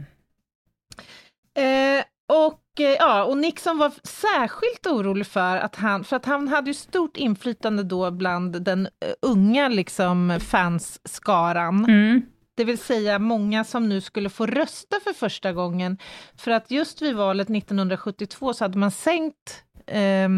[1.55, 6.49] Eh, och, eh, ja, och Nixon var särskilt orolig för att han, för att han
[6.49, 11.84] hade ju stort inflytande då bland den uh, unga liksom fansskaran.
[11.84, 12.22] Mm.
[12.55, 15.99] Det vill säga många som nu skulle få rösta för första gången.
[16.36, 20.28] För att just vid valet 1972 så hade man sänkt eh,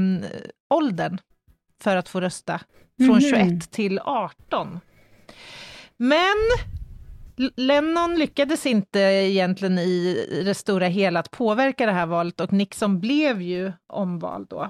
[0.75, 1.19] åldern
[1.83, 2.61] för att få rösta
[2.99, 3.61] från mm.
[3.61, 4.81] 21 till 18.
[5.97, 6.37] Men
[7.37, 13.01] Lennon lyckades inte egentligen i det stora hela att påverka det här valet och Nixon
[13.01, 14.63] blev ju omvald då.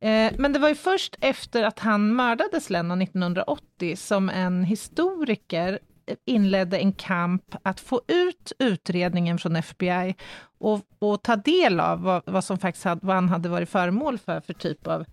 [0.00, 5.78] Eh, men det var ju först efter att han mördades, Lennon, 1980, som en historiker
[6.24, 10.14] inledde en kamp att få ut utredningen från FBI
[10.58, 14.18] och, och ta del av vad, vad som faktiskt hade, vad han hade varit föremål
[14.18, 15.04] för för typ av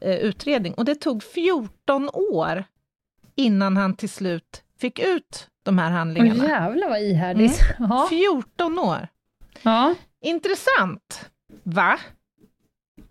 [0.00, 0.74] eh, utredning.
[0.74, 2.64] Och det tog 14 år
[3.34, 6.44] innan han till slut fick ut de här handlingarna.
[6.44, 7.60] Åh jävlar vad ihärdigt.
[7.78, 8.08] Mm.
[8.08, 9.08] 14 år.
[9.62, 9.94] Ja.
[10.20, 11.30] Intressant,
[11.62, 11.98] va?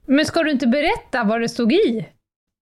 [0.06, 2.10] Men ska du inte berätta vad det stod i?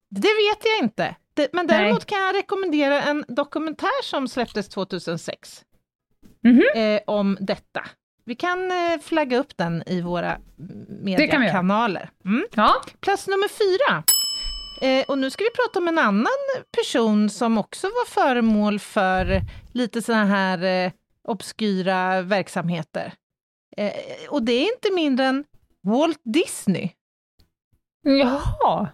[0.10, 1.16] Det vet jag inte.
[1.52, 2.06] Men däremot Nej.
[2.08, 5.64] kan jag rekommendera en dokumentär som släpptes 2006
[6.46, 6.96] mm -hmm.
[6.96, 7.86] eh, om detta.
[8.26, 10.38] Vi kan eh, flagga upp den i våra
[10.88, 12.10] mediekanaler.
[12.26, 12.46] Mm.
[12.56, 12.74] Ja.
[13.00, 14.04] Plats nummer fyra.
[14.84, 16.28] Eh, och nu ska vi prata om en annan
[16.78, 19.42] person som också var föremål för
[19.74, 20.92] lite sådana här eh,
[21.28, 23.14] obskyra verksamheter.
[23.78, 23.94] Eh,
[24.30, 25.44] och det är inte mindre än
[25.84, 26.90] Walt Disney.
[28.04, 28.88] Jaha!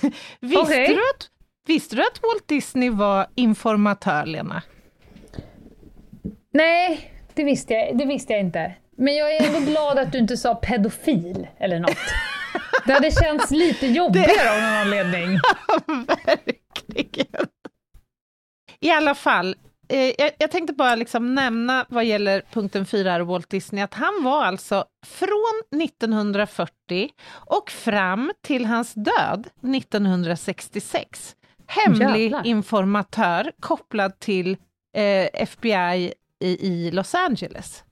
[0.40, 0.86] visste, okay.
[0.86, 1.30] du att,
[1.66, 4.62] visste du att Walt Disney var informatör, Lena?
[6.52, 8.74] Nej, det visste, jag, det visste jag inte.
[8.96, 11.96] Men jag är ändå glad att du inte sa pedofil eller något.
[12.86, 14.50] Det hade känts lite jobbigare det...
[14.50, 15.40] av någon anledning.
[16.26, 17.46] Verkligen.
[18.80, 19.56] I alla fall,
[19.88, 23.94] eh, jag, jag, tänkte bara liksom nämna vad gäller punkten 4 här, Walt Disney, att
[23.94, 31.36] han var alltså från 1940 och fram till hans död 1966
[31.70, 32.46] hemlig Jävlar.
[32.46, 34.56] informatör kopplad till
[34.96, 37.84] eh, FBI i, i Los Angeles.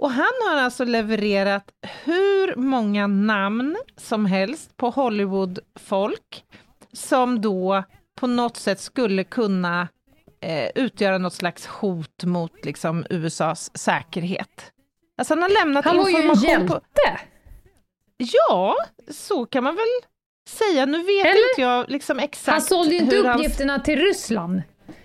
[0.00, 1.64] Och han har alltså levererat
[2.04, 6.44] hur många namn som helst på Hollywood-folk
[6.92, 7.84] som då
[8.20, 9.88] på något sätt skulle kunna
[10.40, 14.72] eh, utgöra något slags hot mot liksom, USAs säkerhet.
[15.18, 16.28] Alltså han har lämnat han information...
[16.28, 16.74] Han var ju en hjälte!
[16.74, 16.80] På...
[18.16, 18.76] Ja,
[19.10, 20.10] så kan man väl
[20.48, 20.86] säga.
[20.86, 21.50] Nu vet Eller?
[21.50, 23.84] inte jag liksom exakt Han sålde ju inte uppgifterna hans...
[23.84, 24.62] till Ryssland.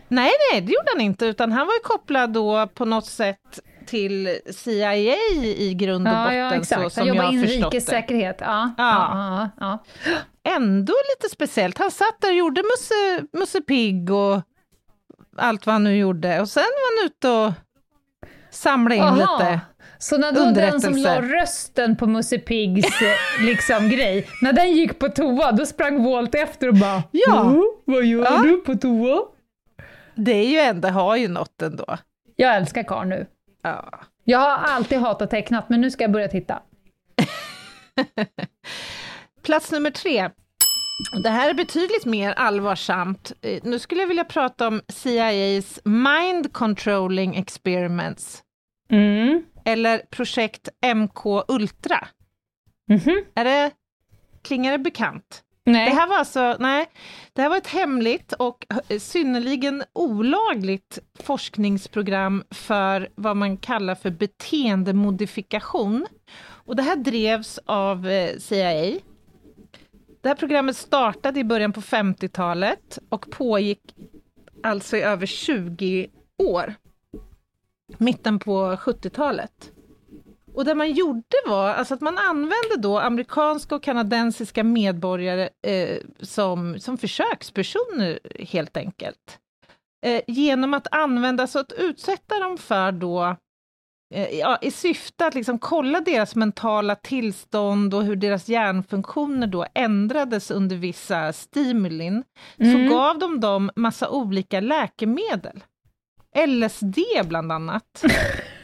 [0.08, 3.60] Nej, nej, det gjorde han inte, utan han var ju kopplad då på något sätt
[3.88, 6.38] till CIA i grund och ja, botten.
[6.38, 6.82] Ja, exakt.
[6.84, 8.38] Så, som han jobbar inrikessäkerhet.
[8.40, 8.72] Ja.
[8.78, 9.50] Ja.
[9.60, 9.84] Ja.
[10.56, 11.78] Ändå lite speciellt.
[11.78, 14.42] Han satt där och gjorde Musse, Musse Pigg och
[15.38, 16.42] allt vad han nu gjorde.
[16.42, 17.54] Och sen var han ute och
[18.52, 19.16] samlade in Aha.
[19.40, 19.60] lite
[19.98, 22.88] Så när då den som la rösten på Musse Piggs
[23.40, 27.56] liksom, grej, när den gick på toa, då sprang Walt efter och bara Ja.
[27.86, 28.38] vad gör Ja.
[28.44, 29.22] du på toa?
[30.16, 31.98] Det är ju ändå, har ju något ändå.
[32.36, 33.26] Jag älskar karl nu.
[33.70, 34.00] Ja.
[34.24, 36.62] Jag har alltid hatat tecknat, men nu ska jag börja titta.
[39.44, 40.30] Plats nummer tre.
[41.24, 43.32] Det här är betydligt mer allvarsamt.
[43.42, 48.42] Eh, Nu skulle jag vilja prata om CIAs Mind Controlling Experiments,
[48.90, 49.44] Mm.
[49.66, 52.08] eller projekt MK Ultra.
[52.90, 53.24] Mhm.
[53.36, 53.72] Är det,
[54.44, 55.42] klingar det bekant?
[55.68, 55.90] Nej.
[55.90, 56.90] Det här var alltså, nej,
[57.34, 64.10] det här var ett hemligt och eh, synnerligen olagligt forskningsprogram för vad man kallar för
[64.10, 66.08] beteendemodifikation.
[66.38, 69.00] Och det här drevs av eh, CIA.
[70.22, 73.96] Det här programmet startade i början på 50-talet och pågick
[74.64, 76.08] alltså i över 20
[76.38, 76.74] år.
[77.98, 79.72] Mitten på 70-talet.
[80.56, 85.98] Och det man gjorde var alltså att man använde då amerikanska och kanadensiska medborgare eh,
[86.22, 89.40] som, som försökspersoner helt enkelt.
[90.06, 93.36] Eh, genom att använda, så att utsätta dem för då
[94.16, 99.66] eh, ja, i syfte att liksom kolla deras mentala tillstånd och hur deras hjärnfunktioner då
[99.74, 102.24] ändrades under vissa stimulin,
[102.58, 102.90] Mm.
[102.90, 105.64] så gav de dem massa olika läkemedel.
[106.48, 108.04] LSD bland annat.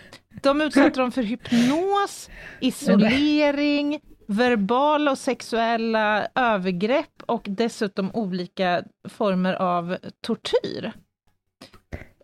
[0.42, 2.30] De utsatte dem för hypnos,
[2.60, 10.94] isolering, verbala och sexuella övergrepp och dessutom olika former av tortyr.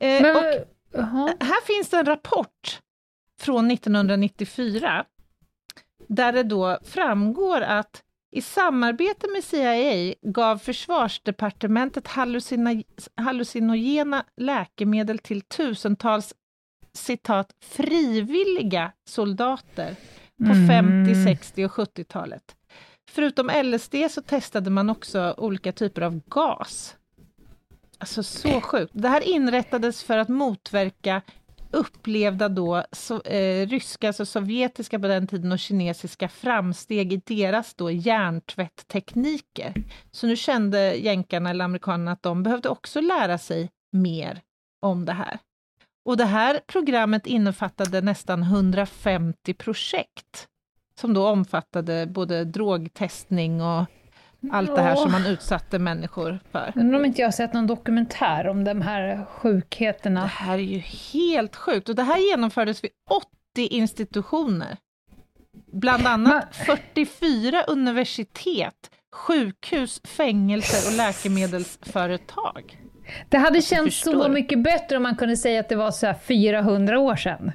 [0.01, 2.81] Eh, Men, och här finns en rapport
[3.39, 5.05] från 1994
[6.07, 12.83] där det då framgår att i samarbete med CIA gav försvarsdepartementet hallucina,
[13.15, 16.33] hallucinogena läkemedel till tusentals
[16.97, 19.95] citat frivilliga soldater
[20.37, 20.67] på Mm.
[21.05, 22.55] 50, 60 och 70-talet.
[23.11, 26.95] Förutom LSD så testade man också olika typer av gas.
[27.97, 28.91] Alltså så sjukt.
[28.95, 31.21] Det här inrättades för att motverka
[31.71, 37.73] upplevda då så, eh, ryska, alltså sovjetiska på den tiden och kinesiska framsteg i deras
[37.73, 39.73] då hjärntvätttekniker.
[40.11, 44.41] Så nu kände jänkarna eller amerikanerna att de behövde också lära sig mer
[44.81, 45.39] om det här.
[46.07, 50.47] Och det här programmet innefattade nästan 150 projekt
[50.99, 53.85] som då omfattade både drogtestning och
[54.51, 56.73] allt det här som man utsatte människor för.
[56.75, 60.25] Undrar om inte jag har sett någon dokumentär om de här Det sjukheterna.
[60.25, 60.79] här är ju
[61.13, 62.91] helt sjukt och det här genomfördes vid
[63.55, 64.77] 80 institutioner.
[65.73, 72.86] Bland annat 44 universitet, sjukhus, fängelser och läkemedelsföretag.
[73.29, 76.15] Det hade känts så mycket bättre om man kunde säga att det var så här
[76.27, 77.51] 400 år sedan.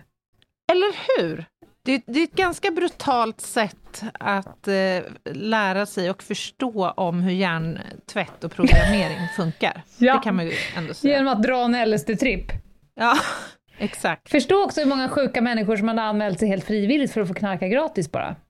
[0.73, 1.45] Eller hur?
[1.85, 7.33] Det, det är ett ganska brutalt sätt att eh, lära sig och förstå om hur
[7.33, 9.83] hjärntvätt och programmering funkar.
[9.99, 10.15] Ja.
[10.15, 11.15] Det kan man ju ändå säga.
[11.17, 12.53] Genom att dra en LSD-tripp.
[12.95, 13.17] Ja,
[13.79, 14.31] exakt.
[14.31, 17.35] Förstå också hur många sjuka människor som hade anmält sig helt frivilligt för att få
[17.35, 18.37] knarka gratis bara.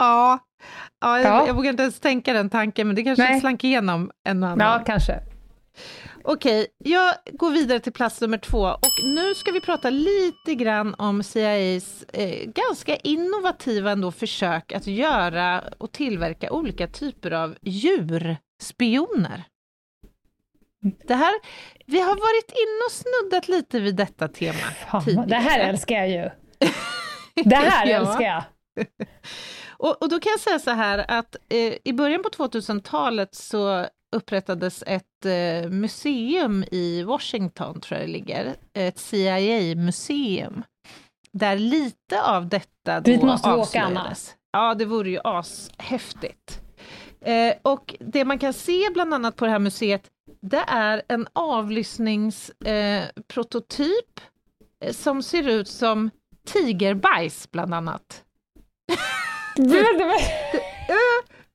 [0.00, 0.38] Ja,
[1.00, 1.46] ja, jag, Ja.
[1.46, 3.40] jag vågar inte ens tänka den tanken, men det kanske Nej.
[3.40, 4.66] slank igenom en och annan.
[4.78, 5.20] Ja, kanske.
[6.24, 10.94] Okej, jag går vidare till plats nummer två och nu ska vi prata lite grann
[10.98, 19.44] om CIAs eh, ganska innovativa ändå försök att göra och tillverka olika typer av djurspioner.
[21.06, 21.34] Det här,
[21.86, 24.58] vi har varit inne och snuddat lite vid detta tema
[24.90, 25.26] Fan, tidigare.
[25.26, 26.30] det här älskar jag ju.
[27.44, 27.96] Det här Ja.
[27.96, 28.42] älskar jag.
[29.78, 33.86] Och, och då kan jag säga så här att eh, i början på 2000-talet så
[34.16, 40.62] upprättades ett eh, museum i Washington, tror jag det ligger, ett CIA-museum,
[41.32, 43.86] där lite av detta då Dit måste vi åka, Anna.
[44.00, 44.34] avslöjades.
[44.52, 46.60] Ja, det vore ju ashäftigt.
[47.20, 50.02] Eh, och det man kan se bland annat på det här museet,
[50.40, 54.20] det är en avlyssningsprototyp
[54.80, 56.10] eh, eh, som ser ut som
[56.46, 58.24] tigerbajs, bland annat.
[59.58, 60.22] Vänta, vänta.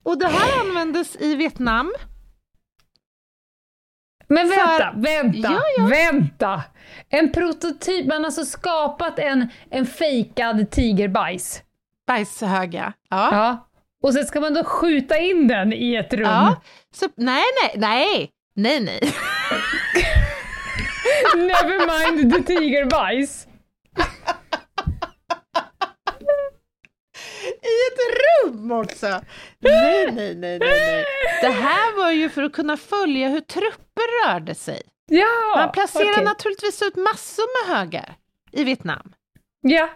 [0.03, 1.93] Och det här användes i Vietnam.
[4.27, 5.85] Men För- vänta, vänta, Ja, ja.
[5.87, 6.63] vänta!
[7.09, 11.61] En prototyp, man har alltså skapat en, en fejkad tigerbajs.
[12.07, 12.93] Bajshöga.
[13.09, 13.29] Ja.
[13.31, 13.69] Ja.
[14.03, 16.21] Och sen ska man då skjuta in den i ett rum.
[16.23, 16.61] ja.
[16.95, 18.99] Så, nej, nej, nej, nej, nej.
[21.35, 23.47] Never mind the tigerbajs.
[27.61, 29.07] I ett rum också!
[29.59, 31.05] Nej, nej, nej, nej, nej.
[31.41, 34.81] Det här var ju för att kunna följa hur trupper rörde sig.
[35.05, 35.53] Ja!
[35.55, 36.23] Man placerar okej.
[36.23, 38.15] naturligtvis ut massor med högar
[38.51, 39.13] i Vietnam
[39.61, 39.89] Ja.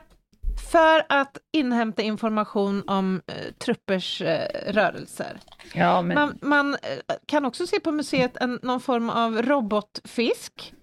[0.71, 5.39] för att inhämta information om eh, truppers eh, rörelser.
[5.73, 6.15] Ja, men...
[6.15, 10.73] Man, man eh, kan också se på museet en, någon form av robotfisk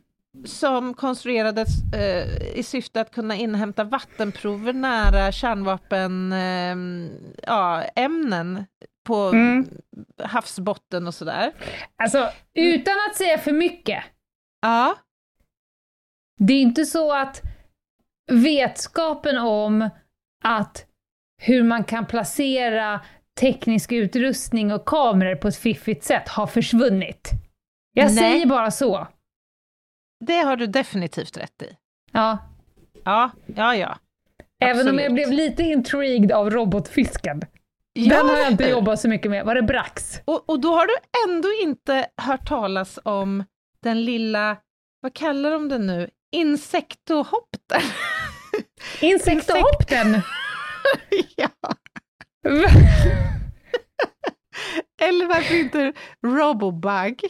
[0.44, 6.76] som konstruerades eh, i syfte att kunna inhämta vattenprover nära kärnvapen, eh,
[7.42, 8.64] ja, ämnen
[9.06, 9.68] på Mm.
[10.22, 11.52] havsbotten och sådär.
[11.96, 14.04] Alltså, utan att säga för mycket.
[14.62, 14.94] Ja,
[16.40, 17.42] Det är inte så att
[18.32, 19.90] vetskapen om
[20.44, 20.86] att
[21.42, 23.00] hur man kan placera
[23.40, 27.30] teknisk utrustning och kameror på ett fiffigt sätt har försvunnit.
[27.94, 28.16] Jag Nej.
[28.16, 29.06] säger bara så.
[30.24, 31.76] Det har du definitivt rätt i.
[32.12, 32.38] Ja.
[33.04, 33.98] Ja, ja, ja.
[34.64, 35.14] Även om jag Absolut.
[35.14, 37.40] blev lite intrigued av robotfisken.
[37.92, 39.44] Ja, Den har jag inte jobbat så mycket med.
[39.44, 40.20] Var det Brax?
[40.24, 40.94] Och, och då har du
[41.28, 43.44] ändå inte hört talas om
[43.82, 44.56] den lilla,
[45.00, 47.80] vad kallar de den nu, insektohopten?
[49.00, 50.20] Insektohopten!
[51.36, 51.48] ja.
[55.02, 55.92] Eller varför inte
[56.26, 57.20] Robobug?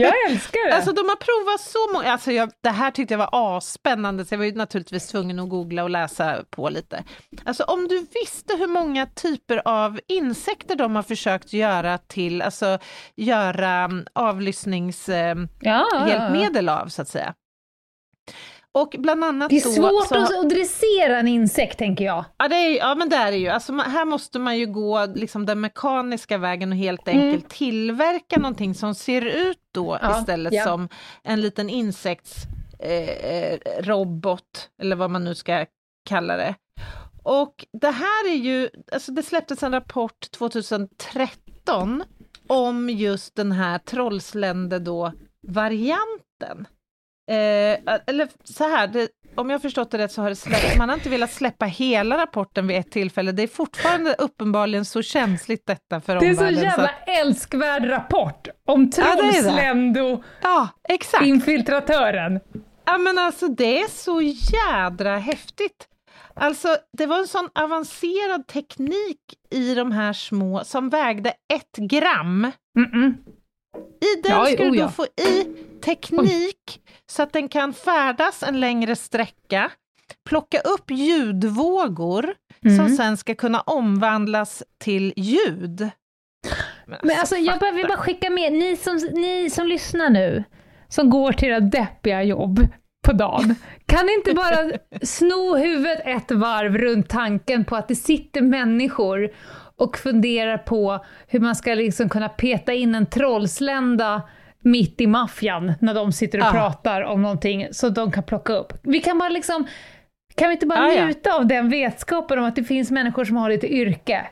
[0.00, 0.74] Jag älskar det!
[0.74, 4.34] Alltså de har provat så många, alltså jag, det här tyckte jag var asspännande så
[4.34, 7.04] jag var ju naturligtvis tvungen att googla och läsa på lite.
[7.44, 12.78] Alltså om du visste hur många typer av insekter de har försökt göra till, alltså
[13.16, 17.34] göra mm, avlyssningshjälpmedel ja, ja, av så att säga.
[18.74, 22.24] Och bland annat Det är då, svårt så, att, dressera en insekt, tänker jag.
[22.36, 23.48] Ja, det är, ja men det är det ju.
[23.48, 27.26] Alltså, här måste man ju gå liksom, den mekaniska vägen och helt Mm.
[27.26, 30.64] enkelt tillverka någonting som ser ut då Ja, istället ja.
[30.64, 30.88] som
[31.22, 32.48] en liten insektsrobot,
[32.78, 35.66] eh, robot, eller vad man nu ska
[36.08, 36.54] kalla det.
[37.22, 42.04] Och det här är ju, alltså det släpptes en rapport 2013
[42.46, 45.12] om just den här Trollslände då
[45.48, 46.66] varianten.
[47.30, 50.88] Eh, eller så här, det, om jag förstått det rätt så har det släppt, man
[50.88, 53.32] har inte velat släppa hela rapporten vid ett tillfälle.
[53.32, 56.62] Det är fortfarande uppenbarligen så känsligt detta för Det är så omvärlden.
[56.64, 59.22] jävla att- älskvärd rapport om Ja, det.
[59.22, 60.20] Trollsländo-infiltratören.
[60.42, 61.24] ja, exakt.
[62.84, 65.88] Ja men alltså det är så jädra häftigt.
[66.34, 69.18] Alltså det var en sån avancerad teknik
[69.50, 72.50] i de här små som vägde ett gram.
[72.78, 73.14] Mm-mm.
[73.76, 75.46] I den Ja, ska oh du då få i
[75.84, 79.70] teknik så att den kan färdas en längre sträcka,
[80.28, 82.96] plocka upp ljudvågor som Mm.
[82.96, 85.90] sen ska kunna omvandlas till ljud.
[87.02, 90.44] Men alltså, jag bara, vill bara skicka med, ni som, ni som lyssnar nu,
[90.88, 92.66] som går till era deppiga jobb
[93.06, 93.54] på dagen,
[93.86, 94.56] kan inte bara
[95.02, 99.30] sno huvudet ett varv runt tanken på att det sitter människor
[99.82, 104.22] och funderar på hur man ska liksom kunna peta in en trollslända
[104.64, 106.50] mitt i maffian när de sitter och Ja.
[106.50, 108.72] pratar om någonting så de kan plocka upp.
[108.82, 109.66] Vi kan bara liksom,
[110.36, 111.04] kan vi inte bara Ja, ja.
[111.04, 114.26] njuta av den vetskapen om att det finns människor som har lite yrke?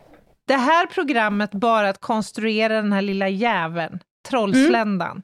[0.48, 3.98] Det här programmet bara att konstruera den här lilla jäveln,
[4.28, 5.22] Trollsländan,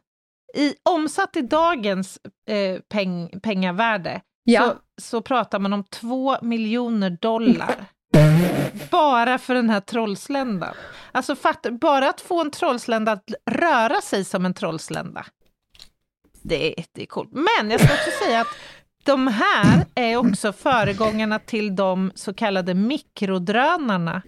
[0.57, 2.18] i, omsatt i dagens
[2.51, 4.61] eh, peng, pengavärde Ja.
[4.62, 7.74] så, så pratar man om två miljoner dollar.
[8.91, 10.75] bara för den här trollsländan.
[11.12, 15.27] Alltså fatt, bara att få en trollslända att röra sig som en trollslända.
[16.43, 17.31] Det, är- det är coolt.
[17.33, 18.47] Men jag ska också säga att
[19.05, 24.23] de här är också föregångarna till de så kallade mikrodrönarna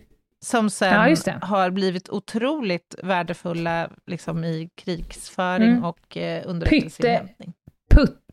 [0.44, 5.84] som sen Ja, har blivit otroligt värdefulla liksom, i krigsföring Mm.
[5.84, 7.52] och eh, underrättelseinhämtning.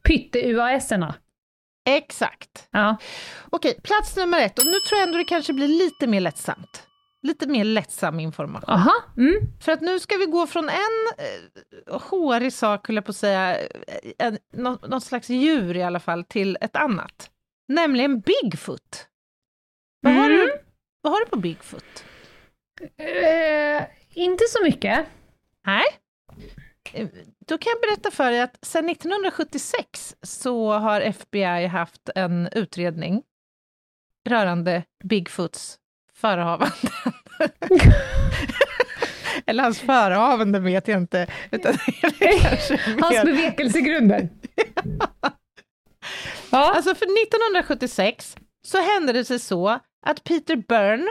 [0.04, 1.14] Pytte-UAS-erna.
[1.86, 2.68] Exakt.
[2.72, 2.98] Ja.
[3.50, 4.60] Okej, plats nummer ett.
[4.60, 6.88] Och nu tror jag ändå det kanske blir lite mer lättsamt.
[7.22, 8.70] Lite mer lättsam information.
[8.70, 8.94] Aha.
[9.18, 9.36] Mm.
[9.62, 10.76] För att nu ska vi gå från en
[11.18, 13.68] eh, hårig sak, höll jag på att säga, eh,
[14.18, 17.30] en, nå, något slags djur i alla fall, till ett annat.
[17.68, 19.08] Nämligen Bigfoot.
[20.02, 20.38] Vad, har, Mm.
[20.38, 20.58] du,
[21.02, 22.04] vad har du på Bigfoot?
[22.98, 23.84] Eh,
[24.14, 25.06] inte så mycket.
[25.66, 25.84] Nej.
[27.48, 33.24] Då kan jag berätta för dig att sedan 1976 så har FBI haft en utredning
[34.30, 35.78] rörande Bigfoots
[36.14, 36.72] förehavanden.
[39.46, 41.28] Eller hans förehavanden vet jag inte.
[41.52, 41.74] Utan
[43.02, 44.30] Hans bevekelsegrunder.
[46.50, 46.74] ja.
[46.76, 48.38] Alltså för 1976
[48.68, 51.08] så hände det sig så att Peter Byrne,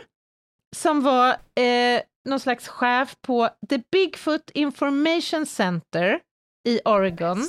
[0.77, 6.21] som var eh, någon slags chef på The Bigfoot Information Center
[6.69, 7.43] i Oregon,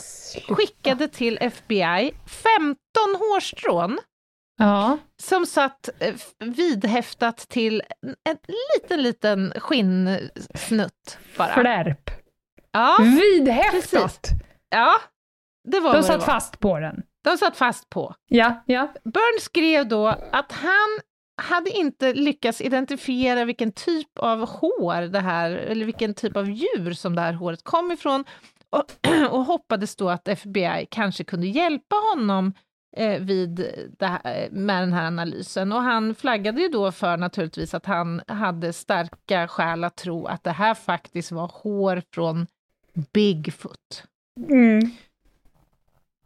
[0.49, 2.13] skickade till FBI
[2.43, 2.75] 15
[3.19, 3.99] hårstrån
[4.57, 4.97] Ja.
[5.23, 8.37] som satt eh, vidhäftat till en, en
[8.75, 11.53] liten, liten skinnsnutt bara.
[11.53, 12.09] Flärp.
[12.71, 14.27] Ja, Vidhäftat.
[14.69, 14.95] Ja,
[15.71, 16.25] det var De satt var.
[16.25, 17.03] fast på den.
[17.23, 18.15] De satt fast på.
[18.27, 18.93] Ja, ja.
[19.03, 20.99] Burns skrev då att han
[21.37, 26.93] hade inte lyckats identifiera vilken typ av hår det här, eller vilken typ av djur
[26.93, 28.23] som det här håret kom ifrån
[28.69, 28.85] och,
[29.31, 32.53] och hoppades då att FBI kanske kunde hjälpa honom
[32.97, 33.67] eh, vid
[33.99, 35.71] här, med den här analysen.
[35.71, 40.43] Och han flaggade ju då för naturligtvis att han hade starka skäl att tro att
[40.43, 42.47] det här faktiskt var hår från
[43.13, 44.03] Bigfoot.
[44.49, 44.81] Mm.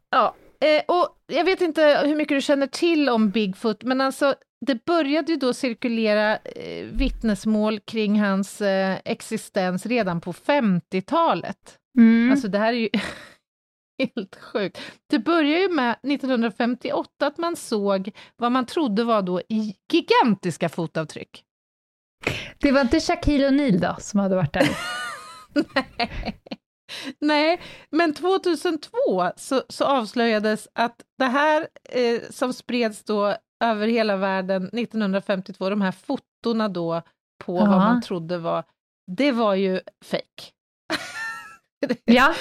[0.10, 4.36] Ja, eh, och jag vet inte hur mycket du känner till om Bigfoot, men alltså
[4.66, 11.78] det började ju då cirkulera eh, vittnesmål kring hans eh, existens redan på 50-talet.
[11.98, 12.32] Mm.
[12.32, 12.90] Alltså det här är ju
[14.00, 14.80] helt sjukt.
[15.10, 19.42] Det började ju med 1958 att man såg vad man trodde var då
[19.92, 21.44] gigantiska fotavtryck.
[22.60, 24.70] det var inte Shaquille O'Neal då, som hade varit där?
[27.20, 27.62] Nej,
[27.92, 34.64] men 2002 så, så avslöjades att det här eh, som spreds då över hela världen
[34.74, 37.02] 1952, de här fotona då
[37.46, 37.66] på Ja.
[37.66, 38.64] vad man trodde var,
[39.18, 40.52] det var ju fake.
[42.06, 42.34] ja.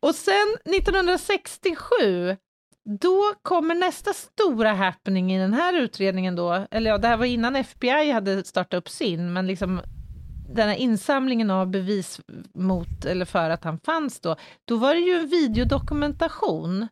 [0.00, 2.36] Och sen 1967,
[3.00, 7.24] då kommer nästa stora happening i den här utredningen då, eller ja, det här var
[7.26, 9.80] innan FBI hade startat upp sin, men liksom
[10.54, 12.20] den här insamlingen av bevis
[12.54, 16.88] mot, eller för att han fanns då, då var det ju en videodokumentation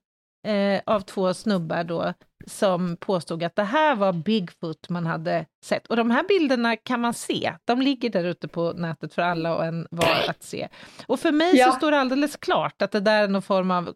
[0.46, 2.12] eh, av två snubbar då,
[2.46, 5.86] som påstod att det här var Bigfoot man hade sett.
[5.86, 9.56] Och de här bilderna kan man se, de ligger där ute på nätet för alla
[9.56, 10.68] och en var att se.
[11.06, 11.66] Och för mig Ja.
[11.66, 13.92] så står det alldeles klart att det där är någon form av eh,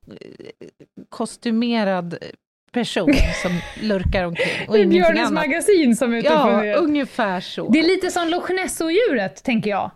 [1.09, 2.18] kostymerad
[2.72, 3.12] person
[3.43, 3.52] som
[3.89, 5.32] lurkar omkring och ingenting Björnes annat.
[5.32, 7.68] magasin som är ute Ja, ungefär så.
[7.72, 9.90] Det är lite som Loch Ness-odjuret, tänker jag.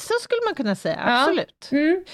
[0.00, 1.20] Så skulle man kunna säga, Ja.
[1.22, 1.68] absolut.
[1.72, 2.04] Mm.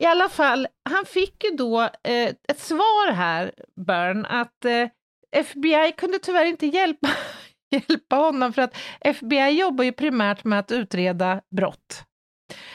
[0.00, 3.52] I alla fall, han fick ju då eh, ett svar här,
[3.86, 4.88] Byrne, att eh,
[5.32, 7.08] FBI kunde tyvärr inte hjälpa,
[7.70, 12.04] hjälpa honom för att FBI jobbar ju primärt med att utreda brott.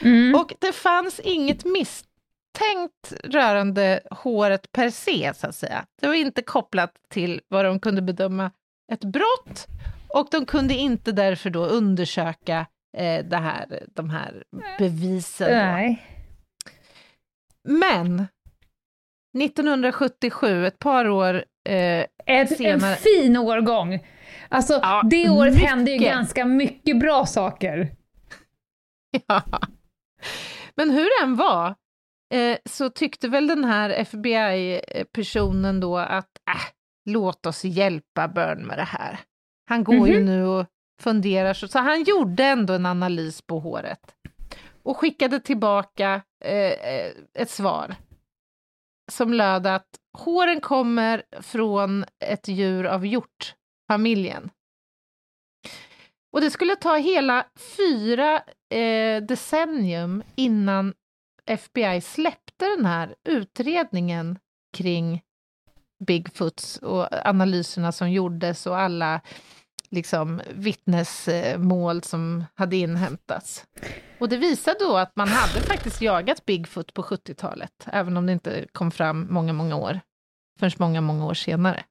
[0.00, 0.34] Mm.
[0.34, 5.86] Och det fanns inget misstänkt rörande håret per se, så att säga.
[6.00, 8.50] Det var inte kopplat till vad de kunde bedöma
[8.92, 9.66] ett brott
[10.08, 12.66] och de kunde inte därför då undersöka
[12.96, 14.44] eh, det här, de här
[14.78, 15.50] bevisen.
[15.50, 16.06] Nej.
[17.68, 18.26] Men
[19.38, 21.34] 1977, ett par år
[21.68, 22.90] eh, Ett, Senare.
[22.90, 24.06] en fin årgång.
[24.48, 25.68] Alltså, Ja, det året mycket.
[25.70, 27.88] hände ju ganska mycket bra saker.
[29.28, 29.42] Ja.
[30.74, 31.74] Men hur det än var,
[32.34, 36.62] eh, så tyckte väl den här FBI-personen då att äh,
[37.04, 39.18] låt oss hjälpa Byrne med det här.
[39.68, 40.24] Han går ju Mhm.
[40.26, 40.66] nu och
[41.00, 44.14] funderar, så, så han gjorde ändå en analys på håret.
[44.82, 47.94] Och skickade tillbaka eh, eh, ett svar.
[49.12, 54.50] Som löd att håren kommer från ett djur av hjortfamiljen.
[56.32, 57.46] Och det skulle ta hela
[57.76, 60.94] fyra eh, decennium innan
[61.46, 64.38] FBI släppte den här utredningen
[64.76, 65.22] kring
[66.06, 69.20] Bigfoots och analyserna som gjordes och alla
[69.90, 73.66] liksom, vittnesmål som hade inhämtats.
[74.20, 78.32] Och det visade då att man hade faktiskt jagat Bigfoot på 70-talet, även om det
[78.32, 80.00] inte kom fram många, många år,
[80.58, 81.84] förrän många, många år senare.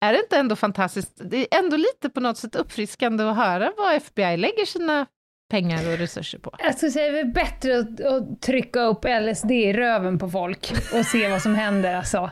[0.00, 1.20] Är det inte ändå fantastiskt?
[1.24, 5.06] Det är ändå lite på något sätt uppfriskande att höra vad FBI lägger sina
[5.50, 6.54] pengar och resurser på.
[6.58, 10.72] Jag skulle säga det är bättre att, att trycka upp LSD i röven på folk
[10.94, 12.30] och se vad som händer alltså.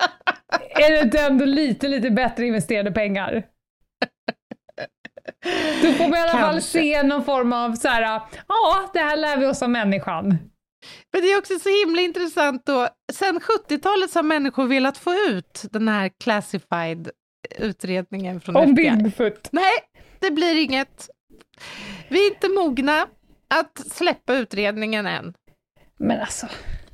[0.70, 3.46] Är det inte ändå lite, lite bättre investerade pengar?
[5.82, 9.16] Då får man i alla fall se någon form av så här, ja, det här
[9.16, 10.38] lär vi oss av människan.
[11.12, 15.14] Men det är också så himla intressant då, sen 70-talet så har människor velat få
[15.14, 17.10] ut den här classified
[17.58, 18.90] utredningen från Om FBI.
[18.90, 19.48] Bigfoot.
[19.52, 19.72] Nej,
[20.18, 21.10] det blir inget.
[22.08, 23.06] Vi är inte mogna
[23.54, 25.34] att släppa utredningen än.
[25.98, 26.46] Men alltså,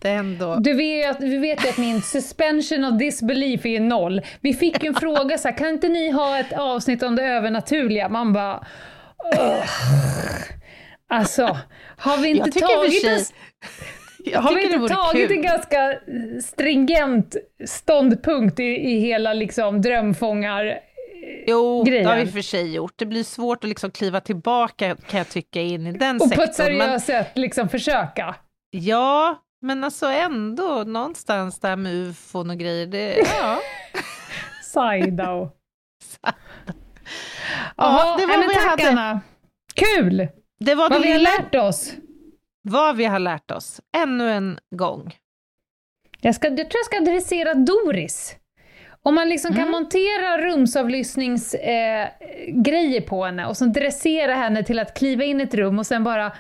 [0.09, 0.57] Är ändå...
[0.61, 4.21] du vet, vi vet ju att min suspension of disbelief är noll.
[4.41, 7.23] Vi fick ju en fråga så här, kan inte ni ha ett avsnitt om det
[7.23, 8.09] övernaturliga?
[8.09, 8.67] Man bara...
[9.37, 9.65] "Ugh."
[11.09, 11.59] Alltså,
[11.97, 13.21] har vi inte och tagit sig- en
[14.33, 15.37] Jag Har vi inte tagit kul.
[15.37, 15.95] en ganska
[16.45, 20.79] stringent ståndpunkt i, i hela liksom drömfångar...
[21.47, 22.27] Jo, det har vi grejen?
[22.29, 22.93] och för sig gjort.
[22.97, 26.43] Det blir svårt att liksom kliva tillbaka kan jag tycka in i den Och på
[26.43, 26.77] ett sektorn.
[26.79, 28.35] Men, seriöst sätt liksom försöka.
[28.71, 32.87] ja, men alltså ändå någonstans där med ufon och grejer.
[32.87, 33.59] Det, ja.
[35.27, 35.53] Ja,
[37.77, 38.89] Jaha, det var nej, vad jag hade.
[38.89, 39.21] Anna.
[39.75, 40.29] Kul!
[40.61, 41.93] Det var Vad det vi har lärt oss.
[42.63, 45.15] vad vi har lärt oss ännu en gång.
[46.21, 48.37] Jag, ska, jag tror jag ska adressera Doris.
[49.03, 49.73] Om man liksom kan Mm.
[49.73, 55.55] montera rumsavlyssningsgrejer eh, på henne och så dressera henne till att kliva in i ett
[55.55, 56.33] rum och sen bara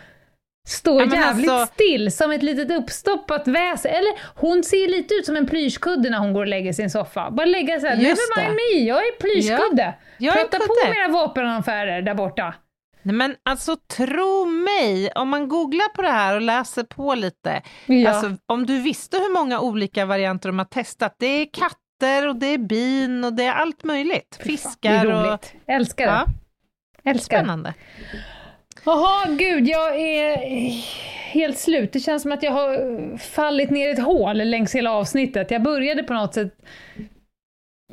[0.67, 3.91] stå Ja, jävligt alltså- still som ett litet uppstoppat väsen.
[3.91, 7.31] Eller hon ser lite ut som en plyschkudde när hon går och lägger sin soffa.
[7.31, 9.95] Bara lägga såhär, Just never mind me, jag är plyschkudde.
[10.19, 12.55] Jag är Prata på med era vapenaffärer där borta.
[13.03, 17.63] Nej, men alltså tro mig, om man googlar på det här och läser på lite,
[17.87, 18.11] Ja.
[18.11, 22.37] alltså, om du visste hur många olika varianter de har testat, det är katter och
[22.37, 24.37] det är bin och det är allt möjligt.
[24.39, 25.27] det är Fiskar och...
[25.27, 25.53] roligt.
[25.67, 26.13] Älskar det.
[26.13, 26.27] Ja,
[27.11, 27.75] Älskar spännande.
[28.87, 30.37] Jaha, gud, jag är
[31.33, 31.93] helt slut.
[31.93, 35.51] Det känns som att jag har fallit ner i ett hål längs hela avsnittet.
[35.51, 36.55] Jag började på något sätt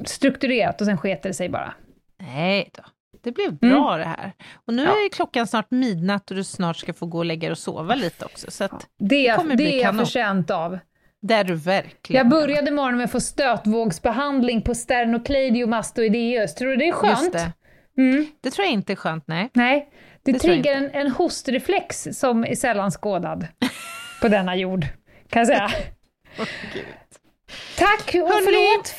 [0.05, 1.73] strukturerat och sen sket det sig bara.
[2.21, 2.83] Nej då,
[3.23, 3.57] det blev Mm.
[3.73, 4.31] bra det här.
[4.67, 4.89] Och nu Ja.
[4.91, 7.95] är klockan snart midnatt och du snart ska få gå och lägga dig och sova
[7.95, 8.51] lite också.
[8.51, 10.79] Så att, Det är, kommer bli det är jag förtjänt av.
[11.21, 12.17] det är du verkligen.
[12.17, 16.55] Jag började morgonen med att få stötvågsbehandling på sternocleidomastoideus.
[16.55, 17.19] Tror du det är skönt?
[17.21, 17.51] Just det.
[17.97, 18.25] Mm.
[18.41, 19.49] det tror jag inte är skönt, nej.
[19.53, 19.89] Nej,
[20.25, 23.47] det, Det triggar en, en hostreflex som är sällan skådad
[24.21, 24.85] på denna jord,
[25.29, 25.69] kan jag säga.
[27.77, 28.95] Tack och Hörni, förlåt.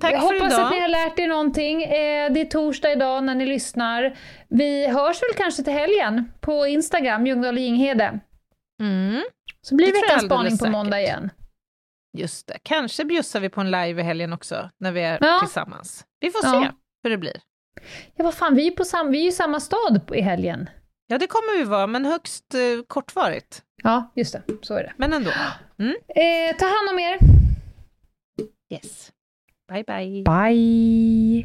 [0.00, 0.66] tack jag för hoppas idag.
[0.66, 1.82] att ni har lärt er någonting.
[1.82, 4.18] Eh, det är torsdag idag när ni lyssnar.
[4.48, 8.20] Vi hörs väl kanske till helgen på Instagram, Ljungdahl och Ginghede.
[8.80, 9.22] Mm,
[9.62, 11.08] Så blir Det veckans spaning på måndag säkert.
[11.08, 11.30] igen.
[12.18, 12.58] just det.
[12.62, 15.40] Kanske bjussar vi på en live i helgen också, när vi är Ja.
[15.44, 16.04] tillsammans.
[16.20, 16.62] Vi får Ja.
[16.64, 16.70] se
[17.02, 17.40] hur det blir.
[18.14, 20.20] Ja, vad fan, vi är, på sam- vi är ju i samma stad på- i
[20.20, 20.68] helgen.
[21.06, 23.62] Ja, det kommer vi vara, men högst eh, kortvarigt.
[23.82, 24.42] Ja, just det.
[24.62, 24.92] Så är det.
[24.96, 25.30] Men ändå.
[26.08, 27.18] Eh, ta hand om er.
[28.74, 29.10] Yes.
[29.68, 30.24] Bye, bye.
[30.24, 31.44] Bye!